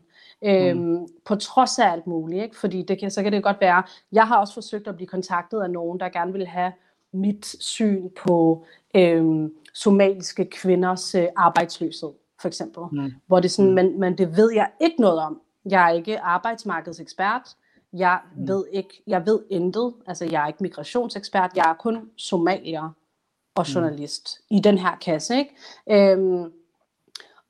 [0.41, 1.07] Øhm, mm.
[1.25, 2.57] På trods af alt muligt, ikke?
[2.57, 5.61] fordi det kan, så kan det godt være, jeg har også forsøgt at blive kontaktet
[5.61, 6.71] af nogen, der gerne vil have
[7.11, 8.65] mit syn på
[8.95, 12.09] øhm, somaliske kvinders øh, arbejdsløshed,
[12.41, 12.83] for eksempel.
[12.91, 13.13] Mm.
[13.27, 13.75] Hvor det er sådan, mm.
[13.75, 15.41] men, men det ved jeg ikke noget om.
[15.69, 17.55] Jeg er ikke arbejdsmarkedsekspert.
[17.97, 18.47] Jeg mm.
[18.47, 19.93] ved ikke, jeg ved intet.
[20.08, 21.51] Altså, jeg er ikke migrationsekspert.
[21.55, 22.89] Jeg er kun somalier
[23.55, 23.73] og mm.
[23.73, 24.58] journalist mm.
[24.58, 25.55] i den her kasse, ikke?
[25.89, 26.53] Øhm,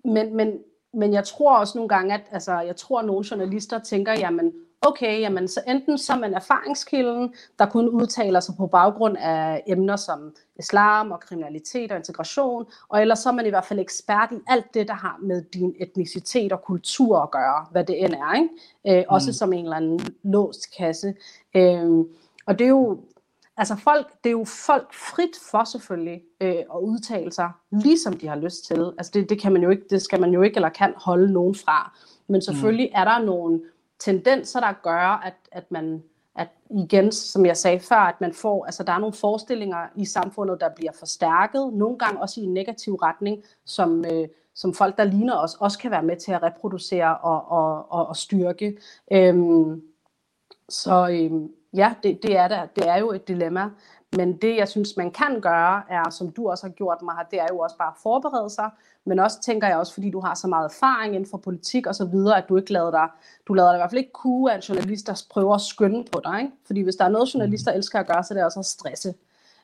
[0.05, 0.59] men, men,
[0.93, 4.53] men jeg tror også nogle gange, at altså, jeg tror, at nogle journalister tænker, jamen,
[4.85, 9.63] okay, jamen, så enten så er man erfaringskilden, der kun udtaler sig på baggrund af
[9.67, 13.79] emner som islam og kriminalitet og integration, og ellers så er man i hvert fald
[13.79, 18.03] ekspert i alt det, der har med din etnicitet og kultur at gøre, hvad det
[18.03, 18.49] end er, ikke?
[18.87, 19.13] Øh, mm.
[19.13, 21.13] Også som en eller anden låst kasse.
[21.55, 22.05] Øh,
[22.45, 22.99] og det er jo,
[23.57, 28.27] altså folk, det er jo folk frit for selvfølgelig øh, at udtale sig, ligesom de
[28.27, 28.91] har lyst til.
[28.97, 31.33] Altså det, det kan man jo ikke, det skal man jo ikke eller kan holde
[31.33, 31.97] nogen fra.
[32.27, 32.99] Men selvfølgelig mm.
[33.01, 33.61] er der nogle
[33.99, 36.03] tendenser, der gør, at, at man
[36.35, 40.05] at igen, som jeg sagde før, at man får, altså der er nogle forestillinger i
[40.05, 44.97] samfundet, der bliver forstærket, nogle gange også i en negativ retning, som, øh, som folk,
[44.97, 48.77] der ligner os, også kan være med til at reproducere og, og, og, og styrke.
[49.11, 49.81] Øhm,
[50.69, 53.69] så øhm, ja, det, det, er der, det er jo et dilemma.
[54.17, 57.39] Men det, jeg synes, man kan gøre, er, som du også har gjort mig det
[57.39, 58.69] er jo også bare at forberede sig,
[59.05, 61.95] men også tænker jeg også, fordi du har så meget erfaring inden for politik og
[61.95, 63.07] så videre, at du ikke lader dig,
[63.47, 66.05] du lader dig i hvert fald ikke kue af en journalist, der prøver at skynde
[66.11, 66.39] på dig.
[66.39, 66.53] Ikke?
[66.65, 67.77] Fordi hvis der er noget, journalister mm.
[67.77, 69.13] elsker at gøre, så er det også at stresse.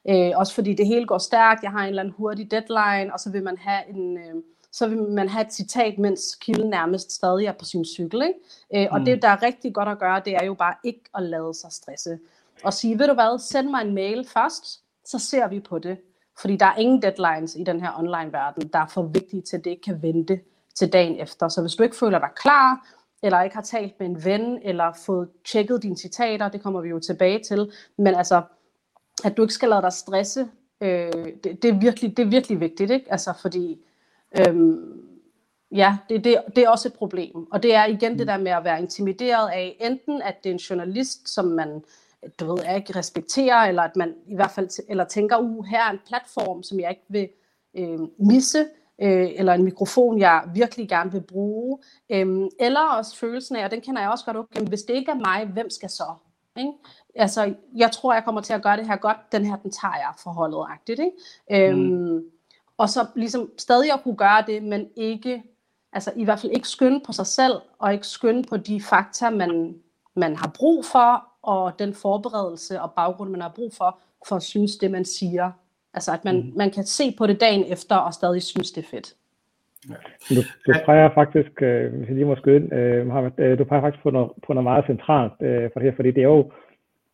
[0.10, 3.20] Øh, også fordi det hele går stærkt, jeg har en eller anden hurtig deadline, og
[3.20, 4.18] så vil man have en...
[4.18, 8.22] Øh, så vil man have et citat, mens kilden nærmest stadig er på sin cykel.
[8.22, 8.86] Ikke?
[8.86, 9.06] Øh, og mm.
[9.06, 11.72] det, der er rigtig godt at gøre, det er jo bare ikke at lade sig
[11.72, 12.20] stresse.
[12.64, 15.98] Og sige, ved du hvad, send mig en mail først, så ser vi på det.
[16.42, 19.64] Fordi der er ingen deadlines i den her online-verden, der er for vigtige til, at
[19.64, 20.40] det ikke kan vente
[20.76, 21.50] til dagen efter.
[21.50, 22.88] Så hvis du ikke føler dig klar,
[23.24, 26.90] eller ikke har talt med en ven, eller fået tjekket dine citater, det kommer vi
[26.90, 28.42] jo tilbage til, men altså,
[29.24, 30.48] at du ikke skal lade dig stresse,
[30.82, 33.12] øh, det, det, er virkelig, det er virkelig vigtigt, ikke?
[33.12, 33.86] Altså, fordi,
[34.40, 35.02] øhm,
[35.72, 37.52] ja, det, det, det er også et problem.
[37.52, 40.54] Og det er igen det der med at være intimideret af, enten at det er
[40.54, 41.84] en journalist, som man
[42.40, 45.84] du ved, jeg ikke respekterer, eller at man i hvert fald eller tænker, uh, her
[45.84, 47.30] er en platform, som jeg ikke vil
[47.78, 48.60] øh, misse,
[49.02, 51.80] øh, eller en mikrofon, jeg virkelig gerne vil bruge.
[52.10, 55.12] Øh, eller også følelsen af, og den kender jeg også godt, okay, hvis det ikke
[55.12, 56.14] er mig, hvem skal så?
[56.58, 56.72] Ikke?
[57.16, 59.96] Altså, jeg tror, jeg kommer til at gøre det her godt, den her, den tager
[59.96, 61.74] jeg forholdet agtigt, ikke?
[61.76, 61.82] Mm.
[61.82, 62.24] Øhm,
[62.78, 65.44] og så ligesom stadig at kunne gøre det, men ikke,
[65.94, 69.30] altså i hvert fald ikke skynde på sig selv, og ikke skynde på de fakta,
[69.30, 69.76] man,
[70.16, 74.44] man har brug for, og den forberedelse og baggrund, man har brug for, for at
[74.44, 75.52] synes det, man siger.
[75.94, 76.54] Altså at man, mm.
[76.58, 79.14] man kan se på det dagen efter, og stadig synes, det er fedt.
[79.90, 79.96] Ja.
[80.36, 83.64] Du, du peger faktisk, øh, hvis jeg lige må skyde ind, øh, Mohammed, øh, du
[83.64, 86.28] peger faktisk på noget, på noget meget centralt øh, for det her, fordi det er
[86.38, 86.52] jo,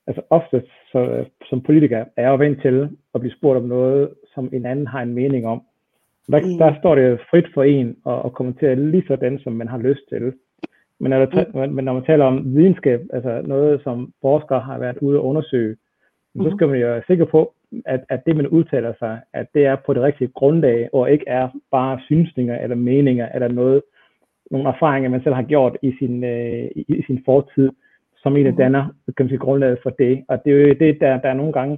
[0.08, 3.64] altså ofte så, øh, som politiker er jeg jo vant til at blive spurgt om
[3.64, 5.62] noget, som en anden har en mening om.
[6.32, 6.58] Der, Mm.
[6.58, 10.02] der står det frit for en at, at kommentere lige sådan, som man har lyst
[10.10, 10.34] til.
[11.00, 14.78] Men når, der, ta- men når man taler om videnskab, altså noget, som forskere har
[14.80, 15.76] været ude og undersøge,
[16.36, 16.52] så Mhm.
[16.58, 17.54] skal man jo være sikker på,
[17.86, 21.26] at, at det, man udtaler sig, at det er på det rigtige grundlag, og ikke
[21.28, 23.82] er bare synsninger eller meninger, eller noget,
[24.52, 27.70] nogle erfaringer, man selv har gjort i sin, øh, i, i sin fortid,
[28.18, 28.58] som egentlig Mhm.
[28.58, 28.84] danner
[29.18, 30.24] kan man sige, grundlaget for det.
[30.28, 31.78] Og det er jo det, der, der er nogle gange,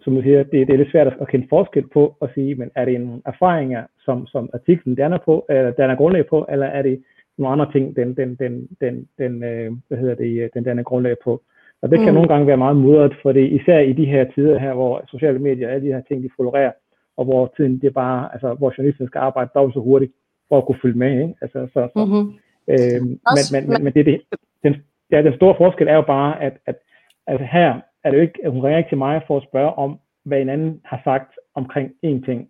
[0.00, 2.70] som du siger, det, det er lidt svært at kende forskel på at sige, men
[2.74, 6.82] er det nogle erfaringer, som, som artiklen danner på, eller danner grundlag på, eller er
[6.82, 7.02] det
[7.38, 11.16] nogle andre ting, den, den, den, den, den øh, hvad hedder det, den danner grundlag
[11.24, 11.42] på.
[11.82, 12.14] Og det kan Mm.
[12.14, 15.38] nogle gange være meget mudret, for det især i de her tider her, hvor sociale
[15.38, 16.72] medier og alle de her ting, de florerer,
[17.16, 20.12] og hvor tiden det er bare, altså hvor journalisten skal arbejde dobbelt så hurtigt,
[20.48, 21.34] for at kunne følge med, ikke?
[21.40, 22.32] Altså, så, så, Mm-hmm.
[22.68, 24.20] Øh, men, Også- men, men, men det, er det,
[24.64, 24.74] den,
[25.10, 26.76] ja, den store forskel er jo bare, at, at
[27.26, 29.98] altså her er det jo ikke, hun ringer ikke til mig for at spørge om,
[30.24, 32.48] hvad en anden har sagt omkring én ting.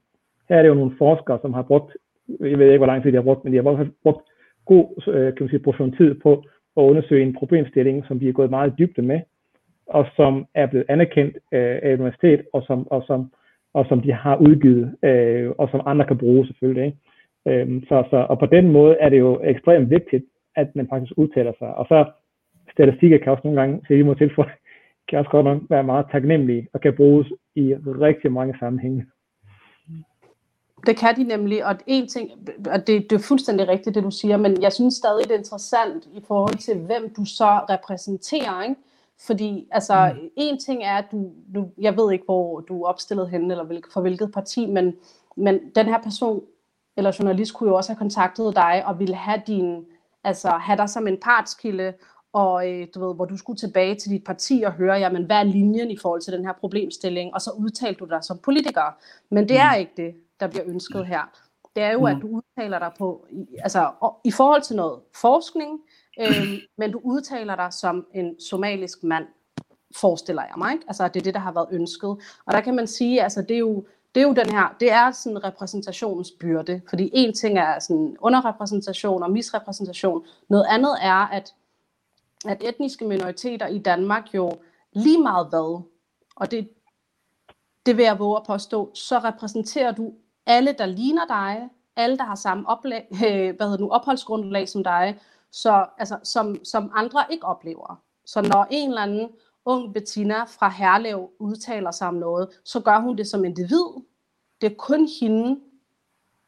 [0.48, 1.96] Her er det jo nogle forskere, som har brugt,
[2.40, 4.22] jeg ved ikke, hvor lang tid de har brugt, men de har brugt
[4.64, 6.32] god øh, kan man sige, portion tid på
[6.76, 9.20] at undersøge en problemstilling, som de er gået meget dybde med,
[9.86, 13.32] og som er blevet anerkendt øh, af universitet, og som, og, som,
[13.74, 16.84] og som de har udgivet, øh, og som andre kan bruge selvfølgelig.
[16.86, 16.98] Ikke?
[17.46, 20.24] Øhm, så, så, og på den måde er det jo ekstremt vigtigt,
[20.56, 21.74] at man faktisk udtaler sig.
[21.74, 22.04] Og så
[22.72, 24.50] statistikker kan også nogle gange, så lige må tilføje,
[25.08, 29.06] kan også godt nok være meget taknemmelige og kan bruges i rigtig mange sammenhænge.
[30.86, 32.30] Det kan de nemlig, og en ting,
[32.70, 35.38] og det, det er fuldstændig rigtigt, det du siger, men jeg synes stadig, det er
[35.38, 38.76] interessant i forhold til, hvem du så repræsenterer, ikke?
[39.26, 40.28] Fordi, altså, mm.
[40.36, 43.64] en ting er, at du, du, jeg ved ikke, hvor du er opstillet henne, eller
[43.64, 44.94] hvil, for hvilket parti, men,
[45.36, 46.42] men den her person,
[46.96, 49.84] eller journalist, kunne jo også have kontaktet dig, og ville have din,
[50.24, 51.92] altså, have dig som en partskilde,
[52.32, 55.36] og øh, du ved, hvor du skulle tilbage til dit parti og høre, jamen, hvad
[55.36, 58.96] er linjen i forhold til den her problemstilling, og så udtalte du dig som politiker.
[59.30, 61.20] Men det er ikke det, der bliver ønsket her.
[61.76, 63.26] Det er jo, at du udtaler dig på,
[63.58, 63.90] altså
[64.24, 65.80] i forhold til noget forskning,
[66.20, 69.24] øh, men du udtaler dig som en somalisk mand,
[69.96, 70.72] forestiller jeg mig.
[70.72, 70.84] Ikke?
[70.88, 72.10] Altså, det er det, der har været ønsket.
[72.46, 74.92] Og der kan man sige, altså, det er jo, det er jo den her, det
[74.92, 81.26] er sådan repræsentationens byrde, fordi en ting er sådan underrepræsentation og misrepræsentation, noget andet er,
[81.26, 81.54] at,
[82.48, 84.52] at etniske minoriteter i Danmark jo
[84.92, 85.82] lige meget hvad,
[86.36, 86.68] og det,
[87.86, 90.12] det vil jeg våge at påstå, så repræsenterer du
[90.46, 94.84] alle, der ligner dig, alle, der har samme oplag, øh, hvad hedder nu, opholdsgrundlag som
[94.84, 98.02] dig, så, altså, som, som andre ikke oplever.
[98.24, 99.28] Så når en eller anden
[99.64, 104.02] ung Bettina fra Herlev udtaler sig om noget, så gør hun det som individ.
[104.60, 105.60] Det er kun hende,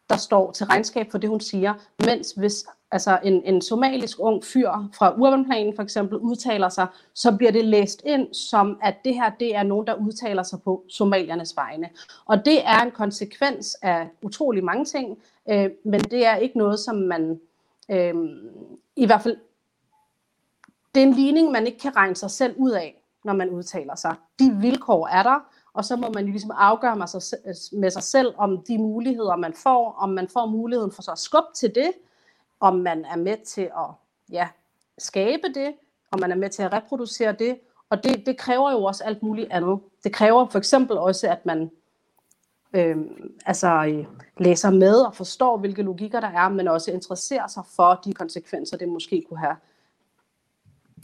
[0.08, 1.74] der står til regnskab for det, hun siger.
[2.06, 7.36] Mens hvis altså en, en somalisk ung fyr fra Urbanplanen for eksempel udtaler sig, så
[7.36, 10.84] bliver det læst ind som, at det her det er nogen, der udtaler sig på
[10.88, 11.88] somaliernes vegne.
[12.24, 15.18] Og det er en konsekvens af utrolig mange ting,
[15.50, 17.40] øh, men det er ikke noget, som man
[17.90, 18.14] øh,
[18.96, 19.36] i hvert fald,
[20.94, 23.94] det er en ligning, man ikke kan regne sig selv ud af, når man udtaler
[23.94, 24.14] sig.
[24.38, 25.38] De vilkår er der,
[25.74, 27.38] og så må man ligesom afgøre med sig,
[27.72, 31.18] med sig selv, om de muligheder, man får, om man får muligheden for så at
[31.18, 31.90] skubbe til det,
[32.64, 33.90] om man er med til at
[34.32, 34.48] ja,
[34.98, 35.74] skabe det,
[36.10, 37.58] om man er med til at reproducere det,
[37.90, 39.80] og det, det kræver jo også alt muligt andet.
[40.04, 41.70] Det kræver for eksempel også, at man
[42.72, 42.96] øh,
[43.46, 44.04] altså,
[44.38, 48.76] læser med og forstår, hvilke logikker der er, men også interesserer sig for de konsekvenser,
[48.76, 49.56] det måske kunne have.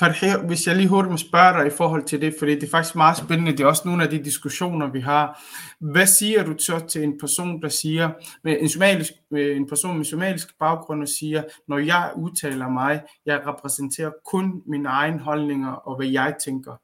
[0.01, 2.71] Farhia, hvis jeg lige hurtigt må spørge dig i forhold til det, fordi det er
[2.71, 5.43] faktisk meget spændende, det er også nogle af de diskussioner, vi har.
[5.81, 8.11] Hvad siger du så til en person, der siger,
[8.45, 13.03] med en, somalisk, med en person med somalisk baggrund, og siger, når jeg udtaler mig,
[13.27, 16.77] jeg repræsenterer kun mine egne holdninger og hvad jeg tænker.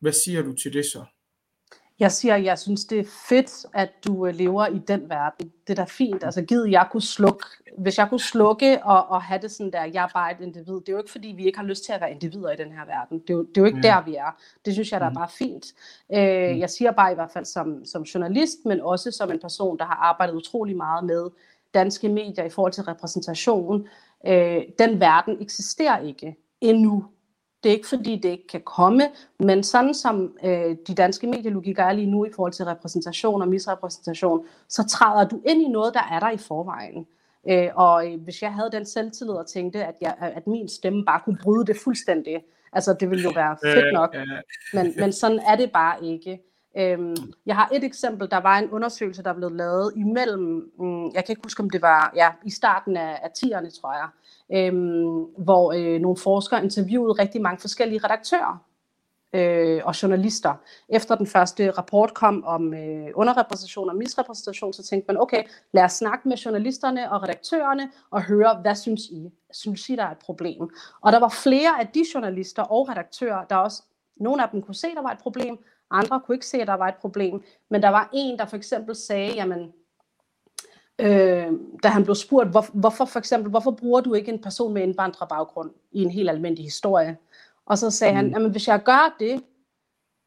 [0.00, 1.04] Hvad siger du til det så?
[2.00, 5.52] Jeg siger, jeg synes, det er fedt, at du øh, lever i den verden.
[5.66, 6.24] Det er da fint.
[6.24, 7.44] Altså, givet jeg kunne slukke,
[7.78, 10.74] hvis jeg kunne slukke og, og have det sådan der, jeg er bare et individ.
[10.74, 12.72] Det er jo ikke, fordi vi ikke har lyst til at være individer i den
[12.72, 13.18] her verden.
[13.18, 13.88] Det er jo, det er jo ikke Ja.
[13.88, 14.36] der, vi er.
[14.64, 15.66] Det synes jeg, der er bare fint.
[16.12, 19.78] Øh, jeg siger bare i hvert fald som, som journalist, men også som en person,
[19.78, 21.30] der har arbejdet utrolig meget med
[21.74, 23.88] danske medier i forhold til repræsentation.
[24.26, 27.04] Øh, den verden eksisterer ikke endnu.
[27.64, 29.02] Det er ikke fordi, det ikke kan komme,
[29.38, 33.48] men sådan som øh, de danske medielogikker er lige nu i forhold til repræsentation og
[33.48, 37.06] misrepræsentation, så træder du ind i noget, der er der i forvejen.
[37.48, 41.04] Øh, og øh, hvis jeg havde den selvtillid og tænkte, at, jeg, at min stemme
[41.04, 44.26] bare kunne bryde det fuldstændig, altså det ville jo være fedt nok, Øh,
[44.74, 46.40] men, men sådan er det bare ikke.
[46.78, 51.24] Øhm, jeg har et eksempel, der var en undersøgelse, der blev lavet imellem, mm, jeg
[51.24, 54.08] kan ikke huske, om det var ja, i starten af, af 10'erne, tror jeg,
[54.52, 58.64] øhm, hvor øh, nogle forskere interviewede rigtig mange forskellige redaktører
[59.34, 60.54] øh, og journalister.
[60.88, 65.84] Efter den første rapport kom om øh, underrepræsentation og misrepræsentation, så tænkte man, okay, lad
[65.84, 69.30] os snakke med journalisterne og redaktørerne og høre, hvad synes I?
[69.52, 70.70] Synes I, der er et problem?
[71.00, 73.82] Og der var flere af de journalister og redaktører, der også,
[74.16, 75.58] nogle af dem kunne se, der var et problem,
[75.94, 78.56] andre kunne ikke se, at der var et problem, men der var en, der for
[78.56, 79.72] eksempel sagde, jamen,
[80.98, 81.52] øh,
[81.82, 84.82] da han blev spurgt, hvor, hvorfor for eksempel, hvorfor bruger du ikke en person med
[84.82, 87.16] indvandrerbaggrund i en helt almindelig historie?
[87.66, 88.16] Og så sagde mm.
[88.16, 89.44] han, jamen hvis jeg gør det,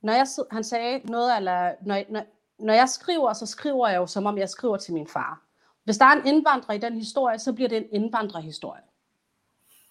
[0.02, 2.24] når jeg, han sagde noget, eller når, når,
[2.60, 5.42] når jeg skriver, så skriver jeg jo, som om jeg skriver til min far.
[5.84, 8.82] Hvis der er en indvandrer i den historie, så bliver det en indvandrerhistorie.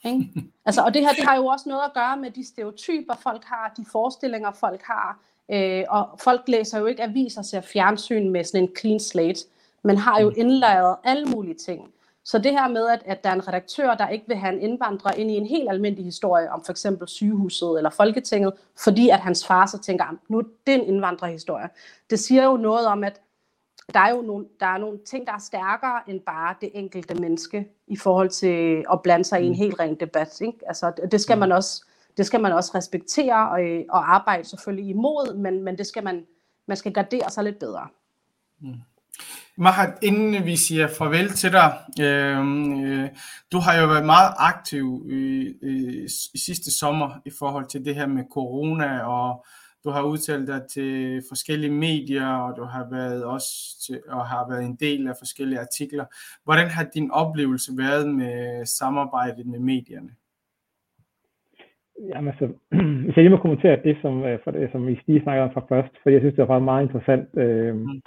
[0.04, 0.32] Ikke?
[0.66, 3.44] Altså, og det her det har jo også noget at gøre med de stereotyper, folk
[3.44, 5.20] har, de forestillinger, folk har.
[5.52, 9.40] Øh, og folk læser jo ikke aviser og ser fjernsyn med sådan en clean slate,
[9.82, 10.34] men har jo mm.
[10.38, 11.90] indlejret alle mulige ting.
[12.24, 14.60] Så det her med, at, at der er en redaktør, der ikke vil have en
[14.60, 18.52] indvandrer ind i en helt almindelig historie om for eksempel sygehuset eller Folketinget,
[18.84, 21.68] fordi at hans far så tænker, nu er det en indvandrerhistorie.
[22.10, 23.20] Det siger jo noget om, at
[23.94, 27.14] der er jo nogle, der er nogle ting, der er stærkere end bare det enkelte
[27.14, 29.58] menneske i forhold til at blande sig i en mm.
[29.58, 30.40] helt ren debat.
[30.40, 30.58] Ikke?
[30.66, 31.84] Altså, det skal man også
[32.16, 36.24] det skal man også respektere og, og arbejde selvfølgelig imod, men, men det skal man,
[36.68, 37.88] man skal gardere sig lidt bedre.
[38.60, 38.74] Mm.
[39.58, 43.08] Mahat, inden vi siger farvel til dig, øh,
[43.52, 47.94] du har jo været meget aktiv i, i, i sidste sommer i forhold til det
[47.94, 49.44] her med corona, og
[49.84, 53.48] du har udtalt dig til forskellige medier, og du har været også
[53.86, 56.04] til, og har været en del af forskellige artikler.
[56.44, 60.10] Hvordan har din oplevelse været med samarbejdet med medierne?
[62.08, 62.46] Jamen altså,
[63.04, 65.52] hvis jeg lige må kommentere det, som, øh, for det, som I lige snakker om
[65.52, 67.28] fra først, for jeg synes, det var meget interessant.
[67.36, 68.00] Øh, mm.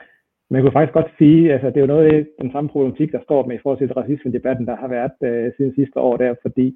[0.50, 2.70] Men jeg kunne faktisk godt sige, altså det er jo noget af det, den samme
[2.70, 6.18] problematik, der står med i forhold til racisme-debatten, der har været øh, siden sidste år
[6.18, 6.76] der, fordi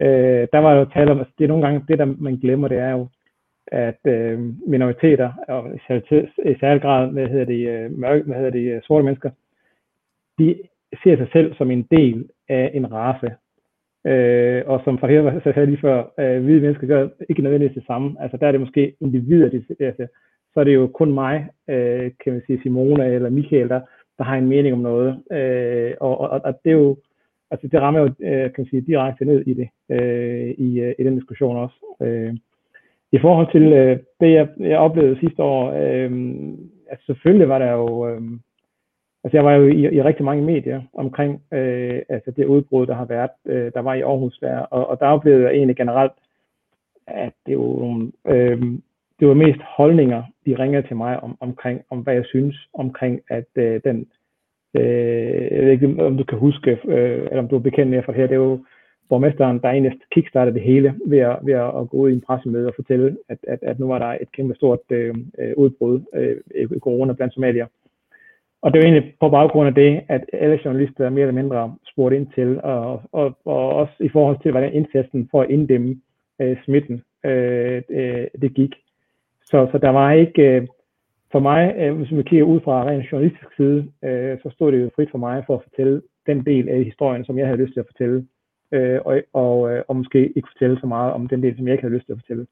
[0.00, 2.68] øh, der var jo tale om, altså det er nogle gange, det der man glemmer,
[2.68, 3.08] det er jo,
[3.66, 8.74] at øh, minoriteter, og i særlig grad, hvad hedder det, øh, mørke, hvad hedder det,
[8.74, 9.30] øh, sorte mennesker,
[10.38, 10.58] de
[11.02, 13.34] ser sig selv som en del af en race.
[14.06, 17.86] Øh, og som fra her sagde lige før, øh, hvide mennesker gør ikke nødvendigvis det
[17.86, 18.16] samme.
[18.20, 20.06] Altså der er det måske individer, de ser
[20.54, 23.80] så er det jo kun mig, øh, kan man sige Simone eller Michael, der,
[24.18, 25.22] der har en mening om noget.
[25.32, 26.96] Øh, og, og, og det er jo,
[27.50, 30.94] altså det rammer jo, øh, kan man sige, direkte ned i det, øh, i, øh,
[30.98, 31.96] i den diskussion også.
[32.02, 32.34] Øh,
[33.12, 36.10] I forhold til øh, det, jeg, jeg oplevede sidste år, øh,
[36.90, 38.22] altså selvfølgelig var der jo, øh,
[39.24, 42.94] altså jeg var jo i, i rigtig mange medier omkring øh, altså det udbrud, der
[42.94, 46.12] har været, øh, der var i Aarhus der, og, og der oplevede jeg egentlig generelt,
[47.06, 48.62] at det er jo øh,
[49.20, 53.20] det var mest holdninger, de ringede til mig om, omkring, om hvad jeg synes omkring,
[53.28, 54.06] at øh, den,
[54.74, 58.02] øh, jeg ved ikke, om du kan huske, øh, eller om du er bekendt med
[58.02, 58.64] for her, det er jo
[59.08, 62.66] borgmesteren, der egentlig kickstartede det hele ved at, ved at gå ud i en pressemøde
[62.66, 66.36] og fortælle, at, at, at nu var der et kæmpe stort øh, øh udbrud øh,
[66.76, 67.66] i corona blandt somalier.
[68.64, 72.16] Og det var egentlig på baggrund af det, at alle journalister mere eller mindre spurgte
[72.16, 76.00] ind til, og, og, og også i forhold til, hvordan indsatsen for at inddæmme
[76.40, 78.74] øh, smitten, øh, det, det gik.
[79.44, 80.66] Så, så der var ikke, øh,
[81.32, 84.82] for mig, øh, hvis man kigger ud fra en journalistisk side, øh, så stod det
[84.82, 87.72] jo frit for mig for at fortælle den del af historien, som jeg havde lyst
[87.72, 88.26] til at fortælle,
[88.72, 91.72] øh, og, og, øh, og måske ikke fortælle så meget om den del, som jeg
[91.74, 92.46] ikke havde lyst til at fortælle.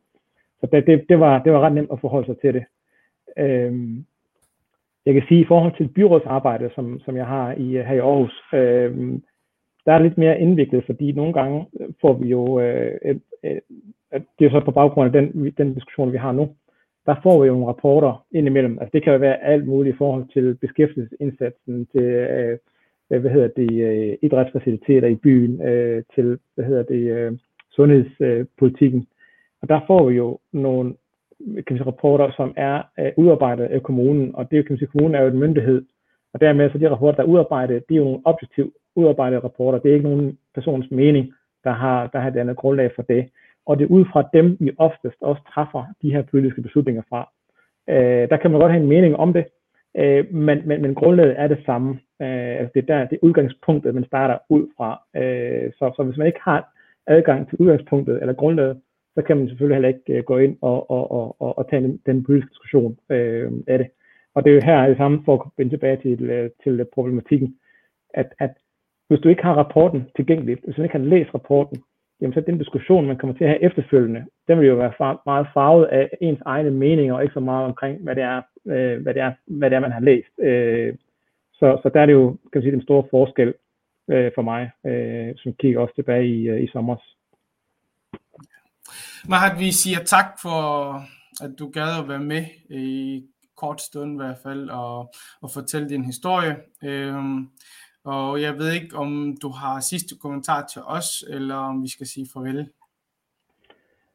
[0.61, 2.65] Så det, det, det, var, det var ret nemt at forholde sig til det.
[3.39, 3.73] Øh,
[5.07, 8.43] jeg kan sige, i forhold til byrådsarbejde, som, som jeg har i, her i Aarhus,
[8.55, 9.19] øh,
[9.87, 11.67] der er lidt mere indviklet, fordi nogle gange
[12.01, 13.61] får vi jo, øh, øh, øh,
[14.39, 16.49] det er så på baggrund af den, den diskussion, vi har nu,
[17.07, 18.79] der får vi jo nogle rapporter indimellem.
[18.81, 22.59] Altså det kan jo være alt muligt i forhold til beskæftigelsesindsatsen, til øh,
[23.09, 27.33] hvad hedder det, øh, idrætsfaciliteter i byen, øh, til hvad hedder det, øh,
[27.71, 29.07] sundhedspolitikken.
[29.63, 30.95] Og der får vi jo nogle
[31.67, 35.15] kan sige, rapporter, som er øh, udarbejdet af kommunen, og det kan man sige, kommunen
[35.15, 35.83] er jo en myndighed,
[36.35, 39.79] og dermed så de rapporter, der er udarbejdet, det er jo nogle objektivt udarbejdede rapporter.
[39.79, 41.33] Det er ikke nogen persons mening,
[41.65, 43.29] der har, der har et andet grundlag for det
[43.67, 47.31] og det er ud fra dem, vi oftest også træffer de her politiske beslutninger fra.
[47.89, 49.45] Øh, der kan man godt have en mening om det,
[49.97, 51.91] øh, men, men, men grundlaget er det samme.
[52.23, 55.03] Øh, altså det, er der, det er udgangspunktet, man starter ud fra.
[55.17, 56.73] Øh, så, så hvis man ikke har
[57.07, 58.81] adgang til udgangspunktet eller grundlaget,
[59.15, 61.83] så kan man selvfølgelig heller ikke øh, gå ind og, og, og, og, og tage
[61.83, 63.89] den, den politiske diskussion øh, af det.
[64.35, 67.57] Og det er jo her det samme for at vende tilbage til, øh, til problematikken,
[68.15, 68.51] at, at
[69.09, 71.83] hvis du ikke har rapporten tilgængeligt, hvis du ikke har læst rapporten,
[72.21, 75.23] jamen så den diskussion, man kommer til at have efterfølgende, den vil jo være far,
[75.27, 79.03] meget farvet af ens egne meninger, og ikke så meget omkring, hvad det er, øh,
[79.03, 80.33] hvad det er, hvad det er man har læst.
[80.41, 80.95] Øh,
[81.53, 83.55] så, så der er det jo, kan man sige, den store forskel
[84.11, 86.97] øh, for mig, øh, som kigger også tilbage i, øh, i sommer.
[89.29, 90.61] Mahat, vi siger tak for,
[91.45, 93.23] at du gad at være med i
[93.57, 94.99] kort stund i hvert fald, og,
[95.43, 96.57] og fortælle din historie.
[96.85, 97.49] Øhm,
[98.05, 102.07] og jeg ved ikke, om du har sidste kommentar til os, eller om vi skal
[102.07, 102.69] sige farvel.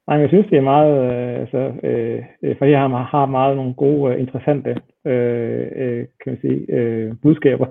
[0.07, 3.55] Nej, jeg synes, det er meget, øh, altså, øh, øh for jeg har, har meget
[3.55, 4.69] nogle gode, øh, interessante,
[5.05, 7.67] øh, øh, kan man sige, øh, budskaber.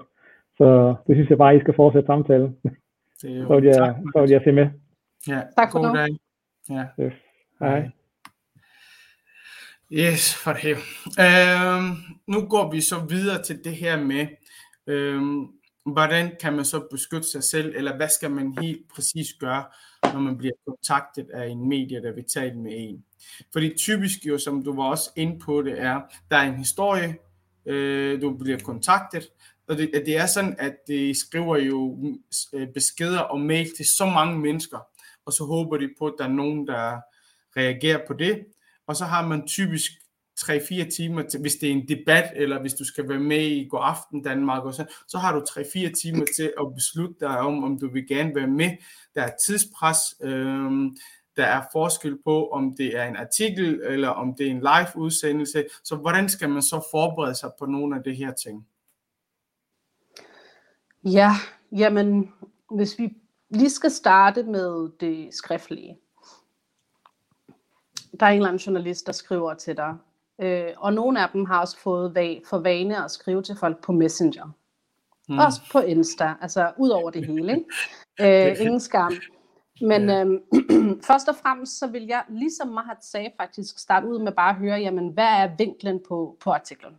[0.58, 2.56] Så det synes jeg bare, I skal fortsætte samtalen.
[3.22, 4.66] Det er jo, Så vil jeg, tak, så vil jeg se med.
[5.28, 6.08] Ja, Tak for god dag.
[6.70, 7.04] Ja.
[7.04, 7.25] Yes.
[7.60, 7.90] Hej.
[9.92, 10.76] Yes, for det.
[11.20, 11.96] Øhm,
[12.26, 14.26] nu går vi så videre til det her med,
[14.86, 15.46] øhm,
[15.86, 19.64] hvordan kan man så beskytte sig selv, eller hvad skal man helt præcis gøre,
[20.02, 23.04] når man bliver kontaktet af en medie, der vil tale med en.
[23.52, 26.00] Fordi typisk jo, som du var også inde på det, er,
[26.30, 27.16] der er en historie,
[27.66, 29.28] øh, du bliver kontaktet,
[29.68, 31.98] og det, det er sådan, at de skriver jo
[32.52, 34.78] øh, beskeder og mail til så mange mennesker,
[35.26, 37.00] og så håber de på, at der er nogen, der
[37.56, 38.46] reagerer på det,
[38.86, 39.92] og så har man typisk
[40.40, 43.68] 3-4 timer, til, hvis det er en debat, eller hvis du skal være med i
[43.70, 47.64] God Aften Danmark, og så, så har du 3-4 timer til at beslutte dig om,
[47.64, 48.70] om du vil gerne være med.
[49.14, 50.96] Der er tidspres, øhm,
[51.36, 54.96] der er forskel på, om det er en artikel, eller om det er en live
[54.96, 55.64] udsendelse.
[55.84, 58.66] Så hvordan skal man så forberede sig på nogle af de her ting?
[61.04, 61.30] Ja,
[61.72, 62.32] jamen,
[62.70, 63.14] hvis vi
[63.50, 65.98] lige skal starte med det skriftlige.
[68.20, 69.94] Der er en eller anden journalist, der skriver til dig,
[70.40, 73.92] øh, og nogle af dem har også fået for vane at skrive til folk på
[73.92, 74.50] Messenger.
[75.28, 75.38] Mm.
[75.38, 77.52] Også på Insta, altså ud over det hele.
[77.52, 77.64] Ikke?
[78.20, 79.12] Øh, ingen skam.
[79.80, 80.20] Men Ja.
[80.20, 80.42] øhm,
[81.08, 84.56] først og fremmest, så vil jeg, ligesom Mahat sagde faktisk, starte ud med bare at
[84.56, 86.92] høre, jamen, hvad er vinklen på, på artiklen?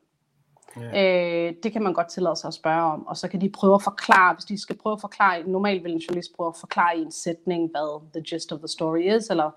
[0.81, 1.47] Ja.
[1.47, 3.75] Øh, det kan man godt tillade sig at spørge om, og så kan de prøve
[3.75, 6.97] at forklare, hvis de skal prøve at forklare, normalt vil en journalist prøve at forklare
[6.97, 9.51] i en sætning, hvad the gist of the story is, eller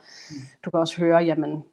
[0.64, 1.64] du kan også høre, jamen,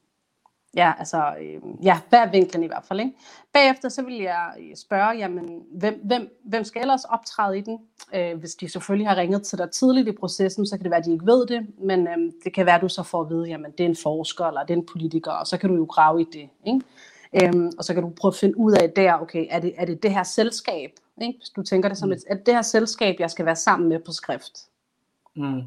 [0.76, 3.14] ja, altså, øh, ja, hvad er vinklen i hvert fald, ikke?
[3.54, 7.80] Bagefter så vil jeg spørge, jamen, hvem, hvem, hvem skal ellers optræde i den?
[8.16, 11.00] Øh, hvis de selvfølgelig har ringet til dig tidligt i processen, så kan det være,
[11.00, 13.30] at de ikke ved det, men øh, det kan være, at du så får at
[13.30, 15.76] vide, jamen, det er en forsker, eller det er en politiker, og så kan du
[15.76, 16.82] jo grave i det, ikke?
[17.34, 19.86] Øhm, og så kan du prøve at finde ud af der, okay, er det er
[19.86, 21.40] det, det her selskab, ikke?
[21.40, 23.90] hvis du tænker det som et, er det det her selskab, jeg skal være sammen
[23.90, 24.58] med på skrift.
[25.36, 25.62] Mm.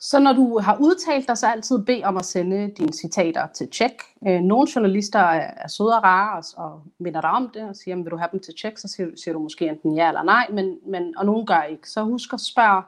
[0.00, 3.70] Så når du har udtalt dig, så altid bed om at sende dine citater til
[3.70, 4.02] tjek.
[4.28, 7.76] Øh, nogle journalister er, er søde og rare og, og minder dig om det og
[7.76, 10.22] siger, vil du have dem til tjek, så siger, siger du måske enten ja eller
[10.22, 11.90] nej, men, men, og nogen gør ikke.
[11.90, 12.82] Så husk at spørge,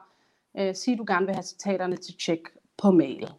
[0.59, 2.39] øh, sig du gerne vil have citaterne til tjek
[2.77, 3.29] på mail.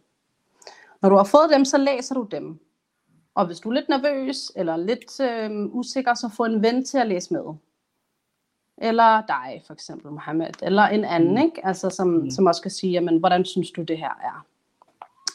[1.01, 2.59] Når du har fået dem, så læser du dem.
[3.35, 6.97] Og hvis du er lidt nervøs eller lidt øh, usikker, så få en ven til
[6.97, 7.43] at læse med.
[8.77, 11.37] Eller dig, for eksempel Mohammed, eller en anden, Mm.
[11.41, 11.65] ikke?
[11.65, 12.29] Altså, som, Mm.
[12.29, 14.45] som også skal sige, jamen, hvordan synes du, det her er?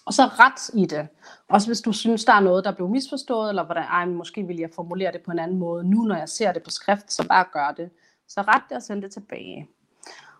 [0.06, 1.08] Og så ret i det.
[1.48, 4.56] Også hvis du synes, der er noget, der blev misforstået, eller hvordan, ej, måske vil
[4.56, 5.84] jeg formulere det på en anden måde.
[5.90, 7.90] Nu, når jeg ser det på skrift, så bare gør det.
[8.28, 9.68] Så ret det og send det tilbage.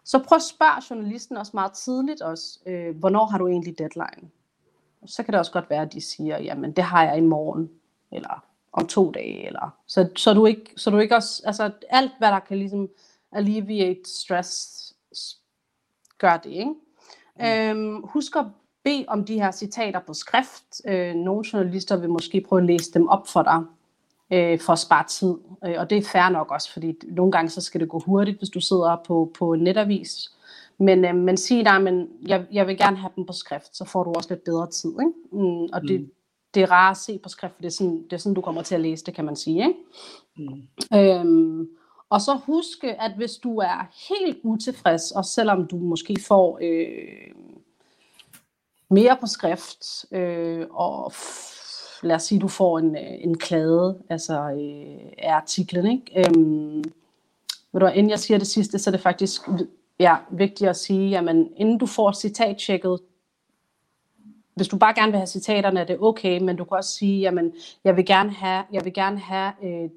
[0.04, 4.30] Så prøv at spørge journalisten også meget tidligt også, øh, hvornår har du egentlig deadline?
[5.06, 7.70] Så kan det også godt være, at de siger, jamen det har jeg i morgen,
[8.12, 12.12] eller om to dage, eller så, så du ikke, så du ikke også, altså alt
[12.18, 12.88] hvad der kan ligesom
[13.32, 14.82] alleviate stress,
[16.18, 16.74] gør det, ikke?
[17.38, 17.44] Mm.
[17.44, 18.46] Øhm, husk at
[18.84, 20.86] bede om de her citater på skrift.
[20.86, 23.62] Øh, nogle journalister vil måske prøve at læse dem op for dig,
[24.30, 25.34] øh, for at spare tid.
[25.66, 28.38] Øh, og det er fair nok også, fordi nogle gange så skal det gå hurtigt,
[28.38, 30.35] hvis du sidder på, på netavis.
[30.78, 33.84] Men, øh, men sig dig, men jeg, jeg vil gerne have dem på skrift, så
[33.84, 34.90] får du også lidt bedre tid.
[34.90, 35.12] Ikke?
[35.42, 36.10] Mm, og det, Mm.
[36.54, 38.40] det er rart at se på skrift, for det er, sådan, det er sådan, du
[38.40, 39.66] kommer til at læse det, kan man sige.
[39.66, 39.78] Ikke?
[40.36, 40.98] Mm.
[40.98, 41.68] Øhm,
[42.10, 47.34] og så huske, at hvis du er helt utilfreds, og selvom du måske får øh,
[48.90, 53.98] mere på skrift, øh, og f- lad os sige, du får en, øh, en klade
[54.08, 56.28] altså, øh, af artiklen, ikke?
[56.28, 56.84] Øhm,
[57.72, 59.42] ved du, inden jeg siger det sidste, så er det faktisk
[60.00, 63.00] ja, vigtigt at sige, jamen, inden du får citattjekket,
[64.54, 67.20] hvis du bare gerne vil have citaterne, er det okay, men du kan også sige,
[67.20, 67.52] jamen,
[67.84, 69.90] jeg vil gerne have, jeg vil gerne have, øh,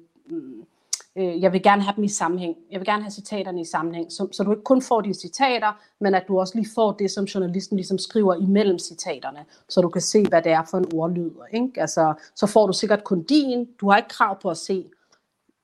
[1.16, 2.56] øh, jeg vil gerne have dem i sammenhæng.
[2.70, 5.72] Jeg vil gerne have citaterne i sammenhæng, så, så du ikke kun får de citater,
[6.00, 9.88] men at du også lige får det, som journalisten ligesom skriver imellem citaterne, så du
[9.88, 11.30] kan se, hvad det er for en ordlyd.
[11.52, 11.72] Ikke?
[11.76, 13.68] Altså, så får du sikkert kun din.
[13.80, 14.86] Du har ikke krav på at se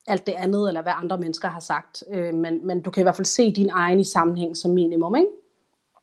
[0.07, 3.03] alt det andet, eller hvad andre mennesker har sagt, øh, men, men du kan i
[3.03, 5.15] hvert fald se din egen i sammenhæng som minimum.
[5.15, 5.29] Ikke?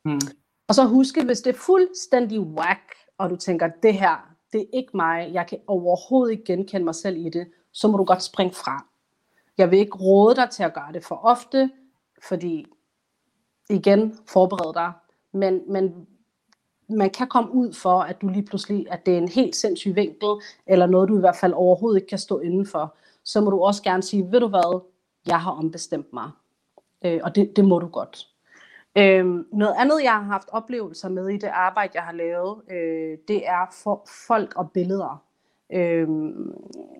[0.05, 0.19] Mm.
[0.67, 4.65] Og så huske, hvis det er fuldstændig whack, og du tænker, det her, det er
[4.73, 8.23] ikke mig, jeg kan overhovedet ikke genkende mig selv i det, så må du godt
[8.23, 8.85] springe fra.
[9.57, 11.69] Jeg vil ikke råde dig til at gøre det for ofte,
[12.27, 12.65] fordi
[13.69, 14.91] igen, forbered dig.
[15.31, 16.07] Men, men
[16.89, 19.95] man kan komme ud for, at du lige pludselig, at det er en helt sindssyg
[19.95, 20.29] vinkel,
[20.67, 22.95] eller noget, du i hvert fald overhovedet ikke kan stå indenfor,
[23.25, 24.81] så må du også gerne sige, ved du hvad,
[25.27, 26.31] jeg har ombestemt mig.
[27.05, 28.27] Øh, og det, det må du godt.
[28.97, 33.17] Øhm, noget andet, jeg har haft oplevelser med i det arbejde, jeg har lavet, øh,
[33.27, 35.23] det er for folk og billeder.
[35.73, 36.53] Øhm,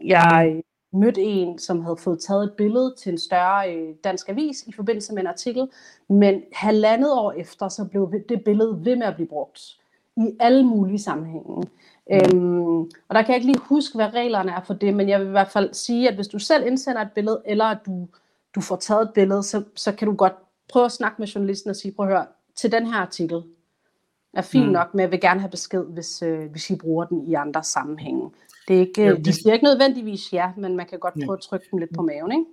[0.03, 0.61] jeg
[0.93, 4.71] mødte en, som havde fået taget et billede til en større øh, dansk avis i
[4.71, 5.67] forbindelse med en artikel,
[6.09, 9.61] men halvandet år efter, så blev det billede ved med at blive brugt
[10.17, 11.63] i alle mulige sammenhænge.
[12.11, 15.19] Øhm, og der kan jeg ikke lige huske, hvad reglerne er for det, men jeg
[15.19, 18.07] vil i hvert fald sige, at hvis du selv indsender et billede, eller at du,
[18.55, 20.33] du får taget et billede, så, så kan du godt
[20.69, 22.25] prøve at snakke med journalisten og sige, prøv at høre,
[22.55, 23.43] til den her artikel
[24.33, 24.71] er fint mm.
[24.71, 27.63] nok, men jeg vil gerne have besked, hvis, øh, hvis I bruger den i andre
[27.63, 28.29] sammenhænge.
[28.67, 31.41] Det er ikke, ja, de siger ikke nødvendigvis ja, men man kan godt prøve at
[31.41, 32.45] trykke dem lidt på maven, ikke?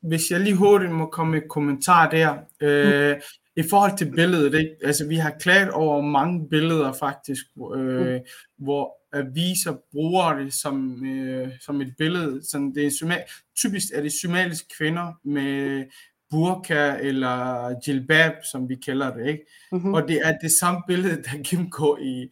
[0.00, 2.34] Hvis jeg lige hurtigt må komme med et kommentar der.
[2.60, 3.20] Øh, mm.
[3.58, 4.76] I forhold til billedet, ikke?
[4.84, 7.44] altså vi har klaget over mange billeder faktisk,
[7.76, 8.20] øh, mm.
[8.58, 12.50] hvor aviser bruger det som, øh, som et billede.
[12.50, 13.16] Sådan det er
[13.56, 15.84] typisk er det somaliske kvinder med
[16.30, 19.26] burka eller jilbab, som vi kalder det.
[19.26, 19.46] Ikke?
[19.72, 19.94] Mm-hmm.
[19.94, 22.30] Og det er det samme billede, der gennemgår i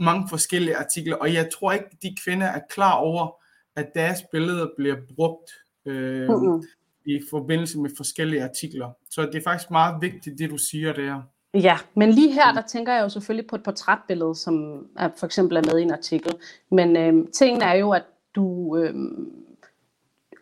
[0.00, 1.16] mange forskellige artikler.
[1.16, 3.36] Og jeg tror ikke, de kvinder er klar over,
[3.76, 5.50] at deres billeder bliver brugt
[5.86, 6.62] øh, mm-hmm.
[7.06, 8.90] I forbindelse med forskellige artikler.
[9.10, 11.22] Så det er faktisk meget vigtigt, det du siger der.
[11.54, 15.26] Ja, men lige her, der tænker jeg jo selvfølgelig på et portrætbillede, som er, for
[15.26, 16.32] eksempel er med i en artikel.
[16.70, 18.76] Men øh, tingen er jo, at du...
[18.76, 18.94] Øh,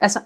[0.01, 0.21] altså,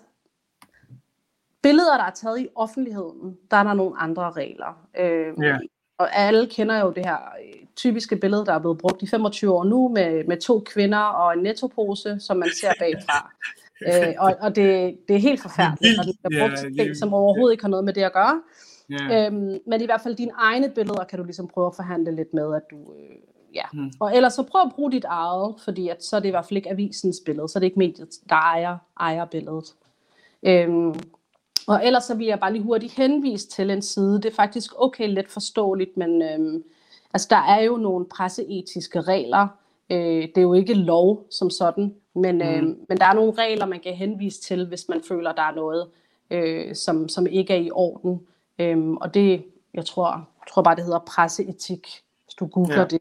[1.62, 4.86] billeder, der er taget i offentligheden, der er der nogle andre regler.
[4.98, 5.60] Øh, yeah.
[5.98, 9.52] Og alle kender jo det her øh, typiske billede, der er blevet brugt i 25
[9.52, 13.30] år nu, med, med to kvinder og en nettopose, som man ser bagfra.
[13.86, 17.14] øh, og og det, det er helt forfærdeligt, og det er brugt yeah, ting, som
[17.14, 18.42] overhovedet ikke har noget med det at gøre.
[18.90, 19.26] Yeah.
[19.26, 22.34] Øhm, men i hvert fald dine egne billeder kan du ligesom prøve at forhandle lidt
[22.34, 22.76] med, at du...
[22.76, 23.16] Øh,
[23.54, 23.64] ja.
[23.72, 23.90] Mm.
[24.00, 26.44] Og ellers så prøv at bruge dit eget, fordi at, så er det i hvert
[26.44, 29.74] fald ikke avisens billede, så er det ikke mediet, der ejer, ejer billedet.
[30.42, 30.94] Øhm,
[31.66, 34.14] og ellers så vil jeg bare lige hurtigt henvise til en side.
[34.14, 36.64] Det er faktisk okay let forståeligt, men øhm,
[37.14, 39.48] altså, der er jo nogle presseetiske regler.
[39.90, 42.78] Øh, det er jo ikke lov som sådan, men, øh, mm.
[42.88, 45.88] men der er nogle regler, man kan henvise til, hvis man føler, der er noget,
[46.30, 48.20] øh, som, som ikke er i orden.
[48.58, 49.44] Øhm, og det,
[49.74, 51.86] jeg tror, tror bare, det hedder presseetik.
[52.24, 52.84] Hvis du googler ja.
[52.84, 53.00] det,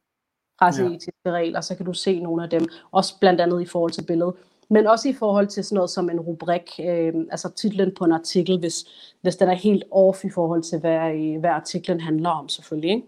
[0.59, 1.31] presseetiske ja.
[1.31, 2.67] regler, så kan du se nogle af dem.
[2.91, 4.33] Også blandt andet i forhold til billedet
[4.69, 8.11] men også i forhold til sådan noget som en rubrik, øh, altså titlen på en
[8.11, 8.85] artikel, hvis,
[9.21, 12.89] hvis den er helt off i forhold til, hvad, hvad artiklen handler om selvfølgelig.
[12.91, 13.03] Ikke?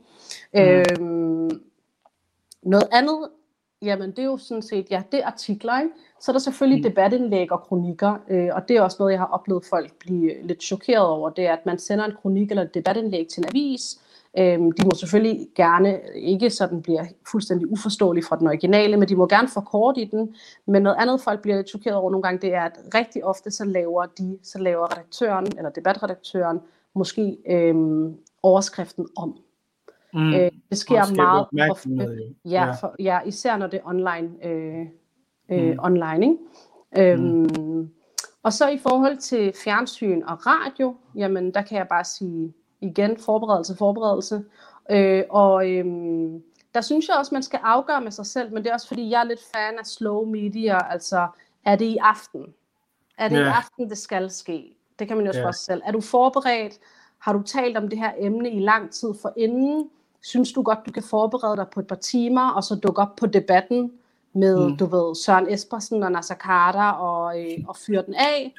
[0.54, 1.46] Mm.
[1.46, 1.52] Øh,
[2.64, 3.30] noget andet,
[3.82, 5.92] jamen det er jo sådan set, ja, det er artikler, ikke?
[6.22, 6.90] Så er der selvfølgelig mm.
[6.90, 10.64] debatindlæg og kronikker, øh, og det er også noget, jeg har oplevet folk blive lidt
[10.64, 13.98] chokeret over, det er, at man sender en kronik eller et debatindlæg til en avis,
[14.40, 19.16] Øhm, de må selvfølgelig gerne ikke sådan bliver fuldstændig uforståelige fra den originale, men de
[19.16, 20.36] må gerne forkorte i den.
[20.66, 23.52] Men noget andet folk bliver lidt chokeret over nogle gange, det er, at rigtig ofte
[23.52, 26.60] så laver de, så laver redaktøren eller debatredaktøren
[26.96, 29.38] måske øhm, overskriften om.
[30.14, 30.34] Mm.
[30.34, 31.90] Øh, det sker meget ofte.
[32.46, 34.46] Ja, for, ja, især når det er online.
[34.46, 34.86] Øh,
[35.52, 35.80] øh, mm.
[35.80, 36.38] online ikke?
[36.98, 37.90] Øhm, mm.
[38.44, 43.18] Og så i forhold til fjernsyn og radio, jamen der kan jeg bare sige, igen
[43.18, 44.44] forberedelse, forberedelse.
[44.92, 46.44] Øh, og øhm,
[46.74, 49.10] der synes jeg også, man skal afgøre med sig selv, men det er også fordi,
[49.10, 51.28] jeg er lidt fan af slow media, altså
[51.66, 52.46] er det i aften?
[53.18, 53.48] Er det yeah.
[53.48, 54.76] i aften, det skal ske?
[55.00, 55.42] Det kan man jo yeah.
[55.42, 55.82] spørge sig selv.
[55.86, 56.80] Er du forberedt?
[57.20, 59.90] Har du talt om det her emne i lang tid for inden?
[60.22, 63.16] Synes du godt, du kan forberede dig på et par timer, og så dukke op
[63.16, 63.92] på debatten
[64.34, 64.78] med, mm.
[64.78, 68.54] du ved, Søren Espersen og Nasser Carter, og, øh, og fyre den af?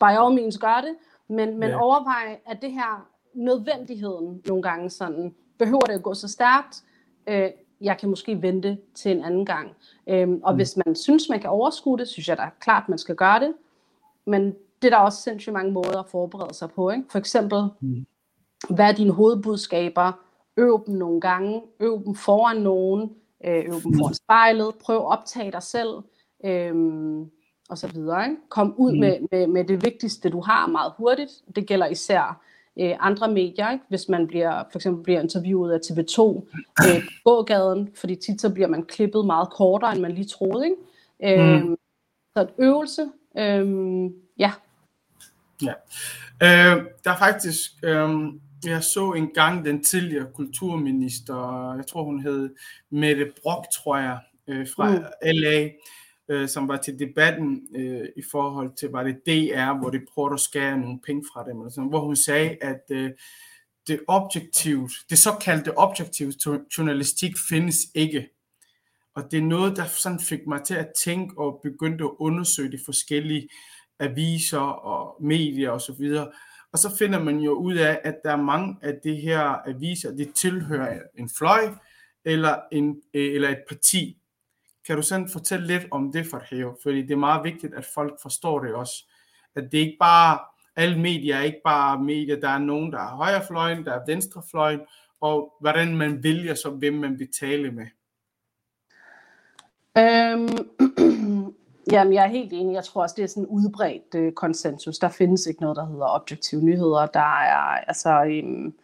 [0.00, 0.94] By all means, gør det.
[1.28, 1.82] Men, men yeah.
[1.82, 6.82] overvej, at det her nødvendigheden nogle gange sådan, behøver det at gå så stærkt,
[7.26, 7.50] øh,
[7.80, 9.70] jeg kan måske vente til en anden gang.
[10.06, 10.56] Øhm, og mm.
[10.56, 13.54] hvis man synes, man kan overskue det, synes jeg da klart, man skal gøre det.
[14.26, 14.54] Men
[14.84, 16.90] det er der også sindssygt mange måder at forberede sig på.
[16.90, 17.04] Ikke?
[17.10, 18.06] For eksempel, mm.
[18.70, 20.12] hvad er dine hovedbudskaber?
[20.56, 21.62] Øv dem nogle gange.
[21.80, 23.10] Øv dem foran nogen.
[23.44, 24.74] Øh, øv dem foran spejlet.
[24.84, 25.88] Prøv at optage dig selv.
[26.44, 27.30] Øhm,
[27.70, 28.24] og så videre.
[28.24, 28.36] Ikke?
[28.48, 29.00] Kom ud mm.
[29.00, 31.30] med, med, med det vigtigste, du har meget hurtigt.
[31.56, 32.40] Det gælder især
[32.80, 33.84] øh, andre medier, ikke?
[33.88, 36.22] hvis man bliver, for eksempel bliver interviewet af TV2
[36.86, 40.64] øh, på gågaden, fordi tit så bliver man klippet meget kortere, end man lige troede.
[40.64, 41.40] Ikke?
[41.40, 41.76] Øh, mm.
[42.36, 43.08] Så et øvelse,
[43.38, 44.52] øh, ja.
[45.62, 45.72] Ja,
[46.42, 48.10] øh, der er faktisk, øh,
[48.64, 52.54] jeg så en gang den tidligere kulturminister, jeg tror hun hed
[52.90, 55.04] Mette Brock, tror jeg, øh, fra mm.
[55.22, 55.68] LA,
[56.28, 60.34] øh, som var til debatten øh, i forhold til, var det DR, hvor de prøvede
[60.34, 63.10] at skære nogle penge fra dem, eller sådan, hvor hun sagde, at øh,
[63.86, 66.32] det objektivt, det såkaldte objektive
[66.78, 68.28] journalistik findes ikke.
[69.14, 72.72] Og det er noget, der sådan fik mig til at tænke og begyndte at undersøge
[72.72, 73.48] de forskellige
[74.00, 76.12] aviser og medier osv.
[76.18, 76.32] Og,
[76.72, 80.16] og så finder man jo ud af, at der er mange af de her aviser,
[80.16, 81.68] det tilhører en fløj
[82.24, 84.18] eller, en, eller et parti.
[84.86, 86.76] Kan du sådan fortælle lidt om det for Heo?
[86.82, 89.10] Fordi det er meget vigtigt, at folk forstår det også.
[89.56, 90.38] At det ikke bare,
[90.76, 94.80] alle medier er ikke bare medier, der er nogen, der er højrefløjen, der er venstrefløjen,
[95.20, 97.86] og hvordan man vælger så, hvem man vil tale med.
[99.98, 100.48] Øhm,
[101.92, 102.74] jamen, jeg er helt enig.
[102.74, 104.98] Jeg tror også, det er sådan en udbredt øh, konsensus.
[104.98, 107.06] Der findes ikke noget, der hedder objektive nyheder.
[107.06, 108.74] Der er, altså, øhm,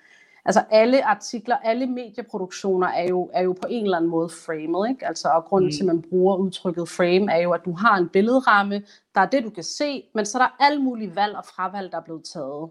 [0.44, 4.88] altså alle artikler, alle medieproduktioner er jo, er jo på en eller anden måde framed.
[4.88, 5.06] Ikke?
[5.06, 5.72] Altså, og grunden mm.
[5.72, 8.82] til, at man bruger udtrykket frame, er jo, at du har en billedramme,
[9.14, 11.92] der er det, du kan se, men så er der alle mulige valg og fravalg,
[11.92, 12.70] der er blevet taget.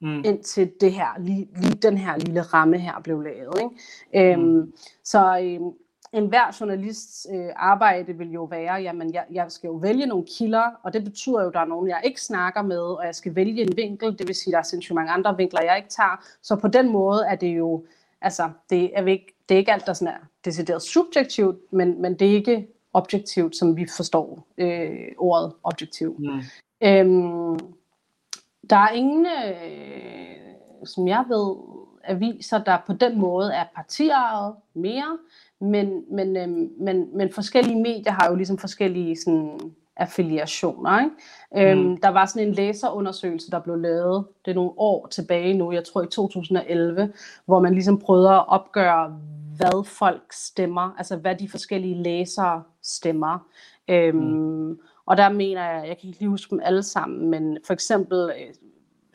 [0.00, 0.22] Mm.
[0.24, 3.60] indtil det her, lige, lige den her lille ramme her blev lavet.
[3.60, 4.32] Ikke?
[4.32, 4.72] Øhm, mm.
[5.04, 5.72] Så øhm,
[6.12, 10.24] en hver journalists øh, arbejde vil jo være, jamen jeg, jeg skal jo vælge nogle
[10.38, 13.14] kilder, og det betyder jo, at der er nogen, jeg ikke snakker med, og jeg
[13.14, 15.76] skal vælge en vinkel, det vil sige, at der er sindssygt mange andre vinkler, jeg
[15.76, 16.24] ikke tager.
[16.42, 17.84] Så på den måde er det jo,
[18.20, 22.18] altså det er, ikke, det er ikke alt, der sådan er decideret subjektivt, men, men
[22.18, 26.16] det er ikke objektivt, som vi forstår øh, ordet objektiv.
[26.18, 26.40] Mm.
[26.82, 27.58] Øhm,
[28.70, 31.56] der er ingen, øh, som jeg ved,
[32.04, 35.18] aviser, der på den måde er partiejet mere,
[35.60, 39.60] men, men, øhm, men, men forskellige medier har jo ligesom forskellige sådan,
[39.98, 41.00] affiliationer.
[41.00, 41.70] Ikke?
[41.70, 41.96] Øhm, mm.
[41.96, 45.84] Der var sådan en læserundersøgelse, der blev lavet, det er nogle år tilbage nu, jeg
[45.84, 47.12] tror i 2011,
[47.46, 49.20] hvor man ligesom prøvede at opgøre,
[49.56, 53.38] hvad folk stemmer, altså hvad de forskellige læsere stemmer.
[53.88, 54.78] Øhm, mm.
[55.06, 58.18] Og der mener jeg, jeg kan ikke lige huske dem alle sammen, men for eksempel
[58.18, 58.54] øh,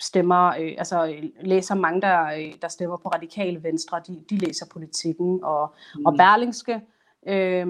[0.03, 4.37] stemmer, øh, altså øh, læser mange, der, øh, der stemmer på radikale venstre, de, de
[4.37, 6.05] læser politikken og, mm.
[6.05, 6.81] og Berlingske.
[7.27, 7.67] Øh,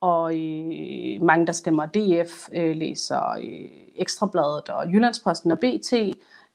[0.00, 5.92] og øh, mange, der stemmer DF, øh, læser øh, Ekstrabladet og Jyllandsposten og BT,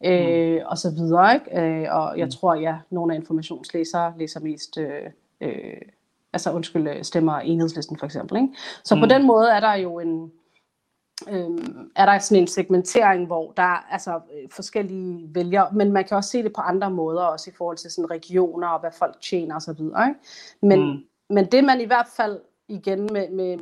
[0.06, 0.66] øh, mm.
[0.66, 1.34] og så videre.
[1.34, 1.62] Ikke?
[1.62, 2.32] Øh, og jeg mm.
[2.32, 5.04] tror, ja, nogle af informationslæsere læser mest, øh,
[5.42, 5.82] øh,
[6.34, 8.38] altså undskyld, stemmer enhedslisten for eksempel.
[8.38, 8.54] Ikke?
[8.84, 9.02] Så mm.
[9.02, 10.32] på den måde er der jo en,
[11.30, 16.06] øhm, er der sådan en segmentering, hvor der er altså, øh, forskellige vælgere, men man
[16.06, 18.92] kan også se det på andre måder, også i forhold til sådan regioner og hvad
[18.92, 19.82] folk tjener osv.
[20.62, 21.04] Men, mm.
[21.30, 23.58] men det man i hvert fald igen med, med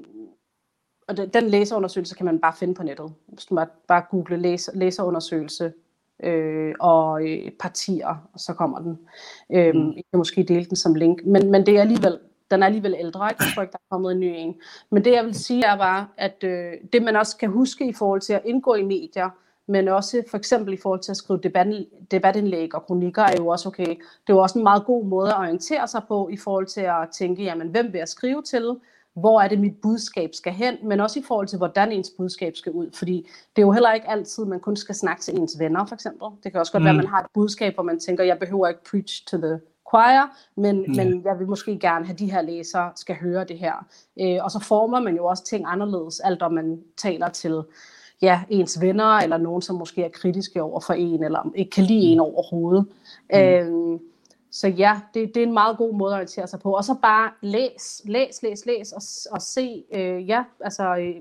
[1.08, 3.14] og den, den læserundersøgelse kan man bare finde på nettet.
[3.28, 5.74] Hvis du bare, bare google læser, læserundersøgelse
[6.24, 9.00] øh, og øh, partier, og så kommer den.
[9.52, 9.88] Øh, mm.
[9.88, 12.20] Jeg kan måske dele den som link, men, men det er alligevel
[12.54, 13.44] den er alligevel ældre, ikke?
[13.44, 14.56] jeg tror ikke, der er kommet en ny en.
[14.92, 17.94] Men det jeg vil sige er bare, at øh, det man også kan huske i
[17.94, 19.30] forhold til at indgå i medier,
[19.68, 23.48] men også for eksempel i forhold til at skrive debat, debatindlæg og kronikker, er jo
[23.48, 23.88] også okay.
[23.88, 26.82] Det er jo også en meget god måde at orientere sig på i forhold til
[26.82, 28.76] at tænke, jamen hvem vil jeg skrive til?
[29.14, 30.78] Hvor er det mit budskab skal hen?
[30.84, 32.90] Men også i forhold til, hvordan ens budskab skal ud.
[32.94, 35.96] Fordi det er jo heller ikke altid, man kun skal snakke til ens venner, for
[35.96, 36.28] eksempel.
[36.44, 36.86] Det kan også godt mm.
[36.86, 39.60] være, at man har et budskab, hvor man tænker, jeg behøver ikke preach to the
[39.94, 40.96] choir, men, mm.
[40.96, 43.86] men jeg vil måske gerne have, de her læsere skal høre det her.
[44.22, 47.64] Øh, og så former man jo også ting anderledes, alt om man taler til
[48.22, 51.84] ja, ens venner, eller nogen, som måske er kritiske over for en, eller ikke kan
[51.84, 52.86] lide en overhovedet.
[53.34, 53.40] Mm.
[53.40, 54.00] Øh,
[54.52, 56.72] så ja, det, det er en meget god måde at orientere sig på.
[56.72, 61.16] Og så bare læs, læs, læs, læs, og, og se, øh, ja, altså, øh,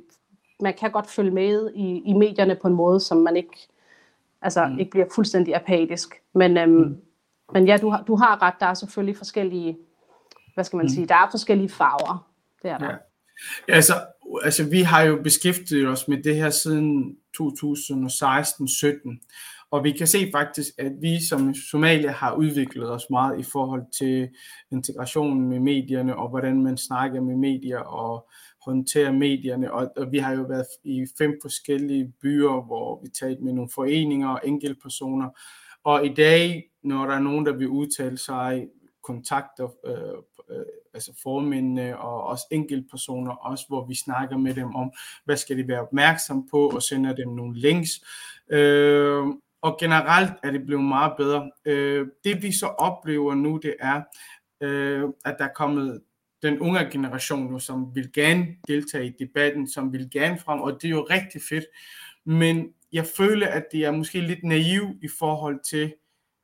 [0.60, 3.68] man kan godt følge med i, i medierne på en måde, som man ikke,
[4.42, 4.78] altså, mm.
[4.78, 6.14] ikke bliver fuldstændig apatisk.
[6.34, 6.96] Men, øhm, mm
[7.52, 9.78] men ja, du har, du har ret, der er selvfølgelig forskellige,
[10.54, 10.88] hvad skal man mm.
[10.88, 12.28] sige, der er forskellige farver.
[12.62, 12.86] Det er der.
[12.86, 12.96] Ja.
[13.68, 13.92] Ja, altså,
[14.42, 19.28] altså, vi har jo beskæftiget os med det her siden 2016-17,
[19.70, 23.82] og vi kan se faktisk, at vi som Somalia har udviklet os meget i forhold
[23.98, 24.28] til
[24.72, 28.28] integrationen med medierne, og hvordan man snakker med medier og
[28.64, 29.72] håndterer medierne.
[29.72, 33.70] Og, og vi har jo været i fem forskellige byer, hvor vi talte med nogle
[33.74, 35.28] foreninger og enkeltpersoner,
[35.84, 38.68] og i dag, når der er nogen, der vil udtale sig,
[39.02, 40.64] kontakter øh, øh,
[40.94, 44.92] altså formændene og også enkeltpersoner, også hvor vi snakker med dem om,
[45.24, 47.90] hvad skal de være opmærksom på, og sender dem nogle links.
[48.50, 49.24] Øh,
[49.62, 51.50] og generelt er det blevet meget bedre.
[51.64, 54.02] Øh, det vi så oplever nu, det er,
[54.60, 56.02] øh, at der er kommet
[56.42, 60.82] den unge generation nu, som vil gerne deltage i debatten, som vil gerne frem, og
[60.82, 61.64] det er jo rigtig fedt.
[62.24, 65.94] Men jeg føler, at det er måske lidt naiv i forhold til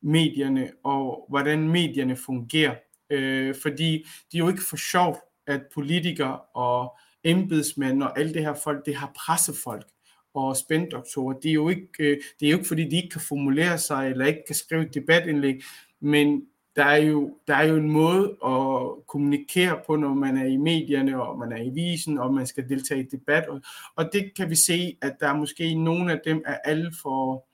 [0.03, 2.75] medierne og hvordan medierne fungerer.
[3.11, 8.43] Øh, fordi det er jo ikke for sjovt, at politikere og embedsmænd og alle det
[8.43, 9.87] her folk, det har pressefolk.
[10.35, 11.35] og spændoktorer.
[11.39, 14.11] Det er jo ikke, øh, det er jo ikke fordi, de ikke kan formulere sig,
[14.11, 15.63] eller ikke kan skrive et debatindlæg,
[16.01, 16.43] men
[16.77, 20.57] der er, jo, der er jo en måde at kommunikere på, når man er i
[20.57, 23.49] medierne, og man er i visen, og man skal deltage i debat.
[23.49, 23.61] Og,
[23.97, 27.47] og det kan vi se, at der er måske nogle af dem er alt for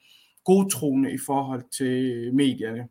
[0.45, 2.89] godtroende i forhold til medierne.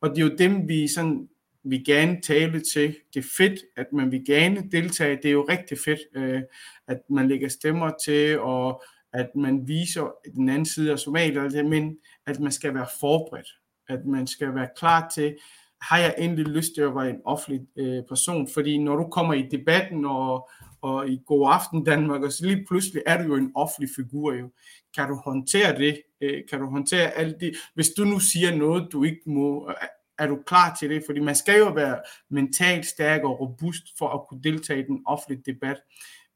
[0.00, 1.28] Og det er jo dem, vi sådan
[1.64, 2.96] vi gerne tale til.
[3.14, 5.16] Det er fedt, at man vil gerne deltage.
[5.16, 6.42] Det er jo rigtig fedt, øh,
[6.88, 8.82] at man lægger stemmer til, og
[9.12, 13.48] at man viser den anden side af Somalia, men at man skal være forberedt.
[13.88, 15.36] At man skal være klar til,
[15.80, 18.48] har jeg endelig lyst til at være en offentlig øh, person?
[18.54, 20.48] Fordi når du kommer i debatten og,
[20.82, 24.32] og i God Aften Danmark, og så lige pludselig er du jo en offentlig figur.
[24.34, 24.50] Jo.
[24.96, 26.02] Kan du håndtere det?
[26.20, 27.56] Øh, kan du håndtere alt det?
[27.74, 29.72] Hvis du nu siger noget, du ikke må,
[30.18, 31.02] er du klar til det?
[31.06, 35.02] Fordi man skal jo være mentalt stærk og robust for at kunne deltage i den
[35.06, 35.76] offentlige debat.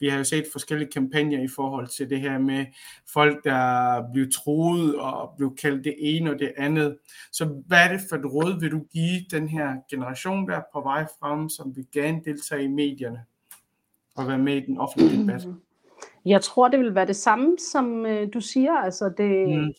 [0.01, 2.67] Vi har jo set forskellige kampagner i forhold til det her med
[3.13, 6.99] folk, der bliver troet og bliver kaldt det ene og det andet.
[7.33, 10.63] Så hvad er det for et råd, vil du give den her generation, der er
[10.73, 13.25] på vej frem, som vil gerne deltage i medierne
[14.17, 15.47] og være med i den offentlige debat?
[16.25, 18.73] Jeg tror, det vil være det samme, som øh, du siger.
[18.73, 19.75] Altså det, mm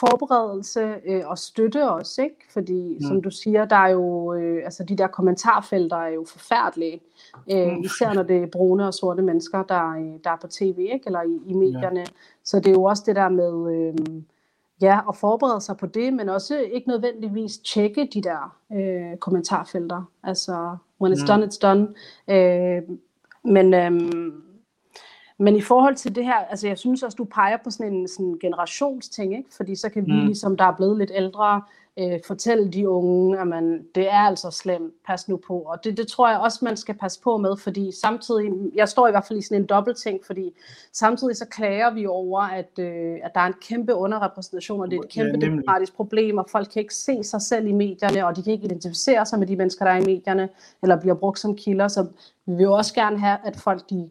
[0.00, 2.36] forberedelse øh, og støtte også, ikke?
[2.50, 3.00] Fordi mm.
[3.00, 7.00] som du siger, der er jo, øh, altså de der kommentarfelter er jo forfærdelige.
[7.52, 7.80] Øh, mm.
[7.80, 11.02] Især når det er brune og sorte mennesker, der, øh, der er på tv, ikke?
[11.06, 12.00] Eller i, i medierne.
[12.00, 12.06] Ja.
[12.44, 14.22] Så det er jo også det der med, øh,
[14.80, 20.02] ja, at forberede sig på det, men også ikke nødvendigvis tjekke de der øh, kommentarfelter.
[20.22, 21.26] Altså, when it's mm.
[21.26, 21.88] done, it's done.
[22.28, 22.82] Øh,
[23.44, 23.92] men øh,
[25.40, 28.08] men i forhold til det her, altså jeg synes også, du peger på sådan en
[28.08, 29.50] sådan generationsting, ikke?
[29.56, 30.26] fordi så kan vi mm.
[30.26, 31.62] ligesom, der er blevet lidt ældre,
[31.98, 35.58] øh, fortælle de unge, at man, det er altså slemt, pas nu på.
[35.58, 39.08] Og det, det tror jeg også, man skal passe på med, fordi samtidig, jeg står
[39.08, 40.50] i hvert fald i sådan en dobbeltting, fordi
[40.92, 44.96] samtidig så klager vi over, at, øh, at der er en kæmpe underrepræsentation, og det
[44.96, 48.26] er et kæmpe ja, demokratisk problem, og folk kan ikke se sig selv i medierne,
[48.26, 50.48] og de kan ikke identificere sig med de mennesker, der er i medierne,
[50.82, 52.06] eller bliver brugt som kilder, så
[52.46, 54.10] vi vil jo også gerne have, at folk de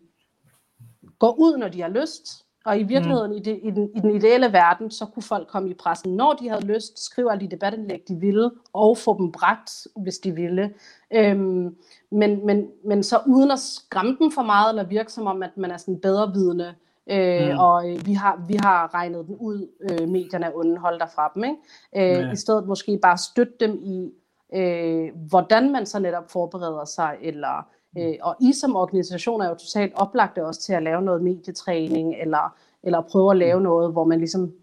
[1.19, 2.46] går ud, når de har lyst.
[2.67, 3.37] Og i virkeligheden, mm.
[3.37, 6.33] i, det, i, den, i den ideelle verden, så kunne folk komme i pressen, når
[6.33, 10.31] de havde lyst, skrive alle de debatindlæg, de ville, og få dem bragt, hvis de
[10.31, 10.73] ville.
[11.13, 11.75] Øhm,
[12.11, 15.57] men, men, men så uden at skræmme dem for meget, eller virke som om, at
[15.57, 16.73] man er sådan bedre vidende,
[17.11, 17.59] Øh, mm.
[17.59, 21.05] Og øh, vi, har, vi har regnet den ud, øh, medierne er onde, hold der
[21.15, 21.43] fra dem.
[21.43, 21.57] Ikke?
[21.95, 22.31] Øh, ja.
[22.31, 24.11] I stedet måske bare støtte dem i,
[24.55, 27.67] øh, hvordan man så netop forbereder sig, eller
[27.97, 32.15] Øh, og I som organisation er jo totalt oplagte også til at lave noget medietræning,
[32.21, 34.53] eller, eller prøve at lave noget, hvor man ligesom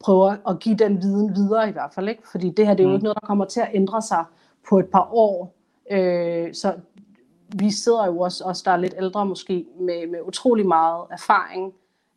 [0.00, 2.08] prøver at give den viden videre i hvert fald.
[2.08, 2.22] Ikke?
[2.30, 2.94] Fordi det her det er jo mm.
[2.94, 4.24] ikke noget, der kommer til at ændre sig
[4.68, 5.54] på et par år.
[5.90, 6.74] Øh, så
[7.56, 11.72] vi sidder jo også, også der er lidt ældre måske, med, med utrolig meget erfaring,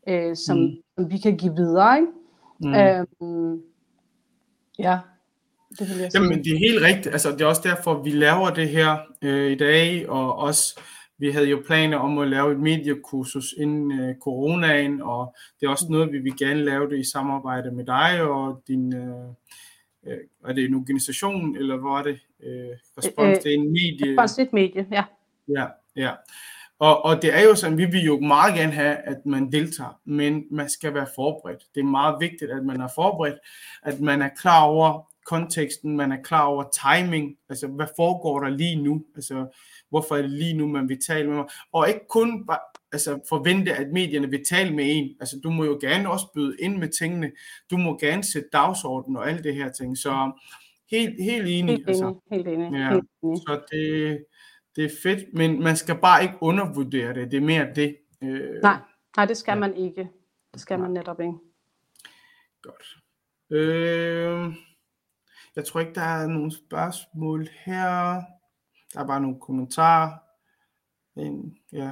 [0.07, 0.71] øh, som, mm.
[0.97, 1.99] som vi kan give videre.
[1.99, 2.11] Ikke?
[2.59, 2.73] Mm.
[2.73, 3.59] Øh,
[4.79, 4.99] ja,
[5.79, 6.23] det vil jeg sige.
[6.23, 7.07] Jamen, det er helt rigtigt.
[7.07, 10.79] Altså, det er også derfor, vi laver det her øh, i dag, og også,
[11.17, 15.69] vi havde jo planer om at lave et mediekursus inden øh, coronaen, og det er
[15.69, 19.27] også noget, vi vil gerne lave det i samarbejde med dig og din, øh,
[20.07, 22.19] øh, er det en organisation, eller hvor er det?
[22.43, 24.21] Øh, respons, øh, det er en medie.
[24.21, 25.03] Respons et medie, ja.
[25.47, 25.65] Ja,
[25.95, 26.11] ja.
[26.79, 29.99] Og, og det er jo sådan, vi vil jo meget gerne have, at man deltager,
[30.05, 31.63] men man skal være forberedt.
[31.75, 33.35] Det er meget vigtigt, at man er forberedt,
[33.83, 38.49] at man er klar over, konteksten, man er klar over timing, altså hvad foregår der
[38.49, 39.59] lige nu, altså
[39.89, 42.59] hvorfor er det lige nu, man vil tale med mig, og ikke kun bare,
[42.91, 46.55] altså forvente, at medierne vil tale med en, altså du må jo gerne også byde
[46.59, 47.31] ind med tingene,
[47.71, 50.31] du må gerne sætte dagsordenen og alle det her ting, så
[50.91, 51.49] helt, helt enig.
[51.49, 52.19] Helt enig, altså.
[52.31, 52.71] helt enig.
[52.71, 53.37] Ja, helt enig.
[53.37, 54.25] Så det,
[54.75, 57.97] det er fedt, men man skal bare ikke undervurdere det, det er mere det.
[58.23, 58.77] Øh, nej,
[59.17, 59.59] nej, det skal ja.
[59.59, 60.09] man ikke.
[60.53, 61.33] Det skal man netop ikke.
[62.61, 62.97] Godt.
[63.51, 64.53] Øh,
[65.55, 68.21] jeg tror ikke, der er nogen spørgsmål her.
[68.93, 70.17] Der er bare nogle kommentarer.
[71.15, 71.91] En, ja,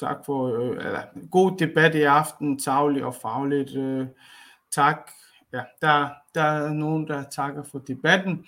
[0.00, 3.76] tak for øh, eller, god debat i aften, tagligt og fagligt.
[3.76, 4.06] Øh,
[4.72, 5.10] tak.
[5.52, 8.46] Ja, der, der er nogen, der takker for debatten.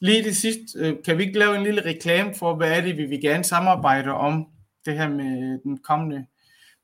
[0.00, 2.96] Lige det sidste, øh, kan vi ikke lave en lille reklame for, hvad er det,
[2.96, 4.46] vi vil gerne samarbejde om,
[4.84, 6.26] det her med den kommende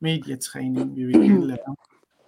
[0.00, 1.76] medietræning, vi vil gerne lave?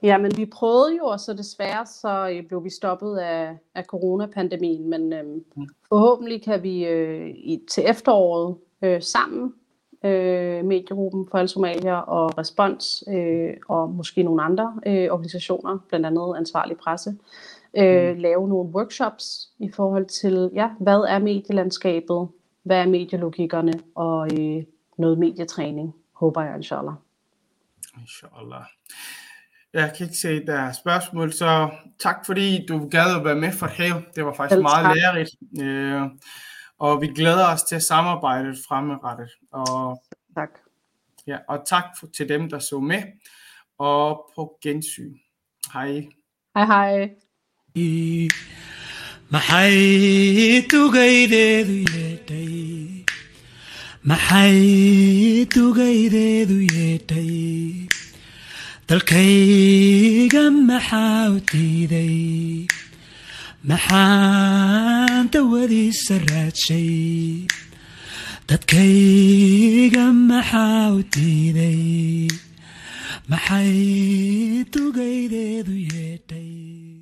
[0.02, 3.84] Ja, men vi prøvede jo, og så desværre så øh, blev vi stoppet af, af
[3.84, 5.44] coronapandemien, men øhm,
[5.88, 9.54] forhåbentlig kan vi øh, i, til efteråret øh, sammen,
[10.04, 16.34] øh, Mediegruppen for Somalia og Respons, øh, og måske nogle andre øh, organisationer, blandt andet
[16.36, 17.16] Ansvarlig Presse,
[17.76, 18.20] øh, mm.
[18.20, 22.28] lave nogle workshops i forhold til, ja, hvad er medielandskabet,
[22.62, 24.64] hvad er medielogikkerne, og øh,
[24.98, 26.94] noget medietræning, håber jeg, inshallah.
[28.00, 28.64] Inshallah.
[29.74, 33.52] Jeg kan ikke se, der er spørgsmål, så tak fordi du gad at være med
[33.52, 34.00] for her.
[34.16, 34.96] Det var faktisk Selv meget tak.
[34.96, 35.30] lærerigt.
[35.62, 36.02] Øh,
[36.78, 39.28] og vi glæder os til samarbejdet fremadrettet.
[39.52, 40.02] Og,
[40.34, 40.48] Tak.
[41.26, 43.02] ja, og tak for, til dem, der så med.
[43.78, 45.14] Og på gensyn.
[45.72, 46.06] Hej.
[46.56, 47.10] Hej hej.
[49.28, 53.04] maxay tugaydeedu yeedhay
[54.02, 57.88] maxay tugaydeedu yeedhay
[58.90, 62.66] dalkayga maxaa u diiday?
[63.70, 66.90] Maxaan dawadiisa raadshay
[68.48, 72.26] dadkayga maxaa u diiday?
[73.30, 73.72] Maxay
[74.74, 76.50] tugaydeedu yeedhay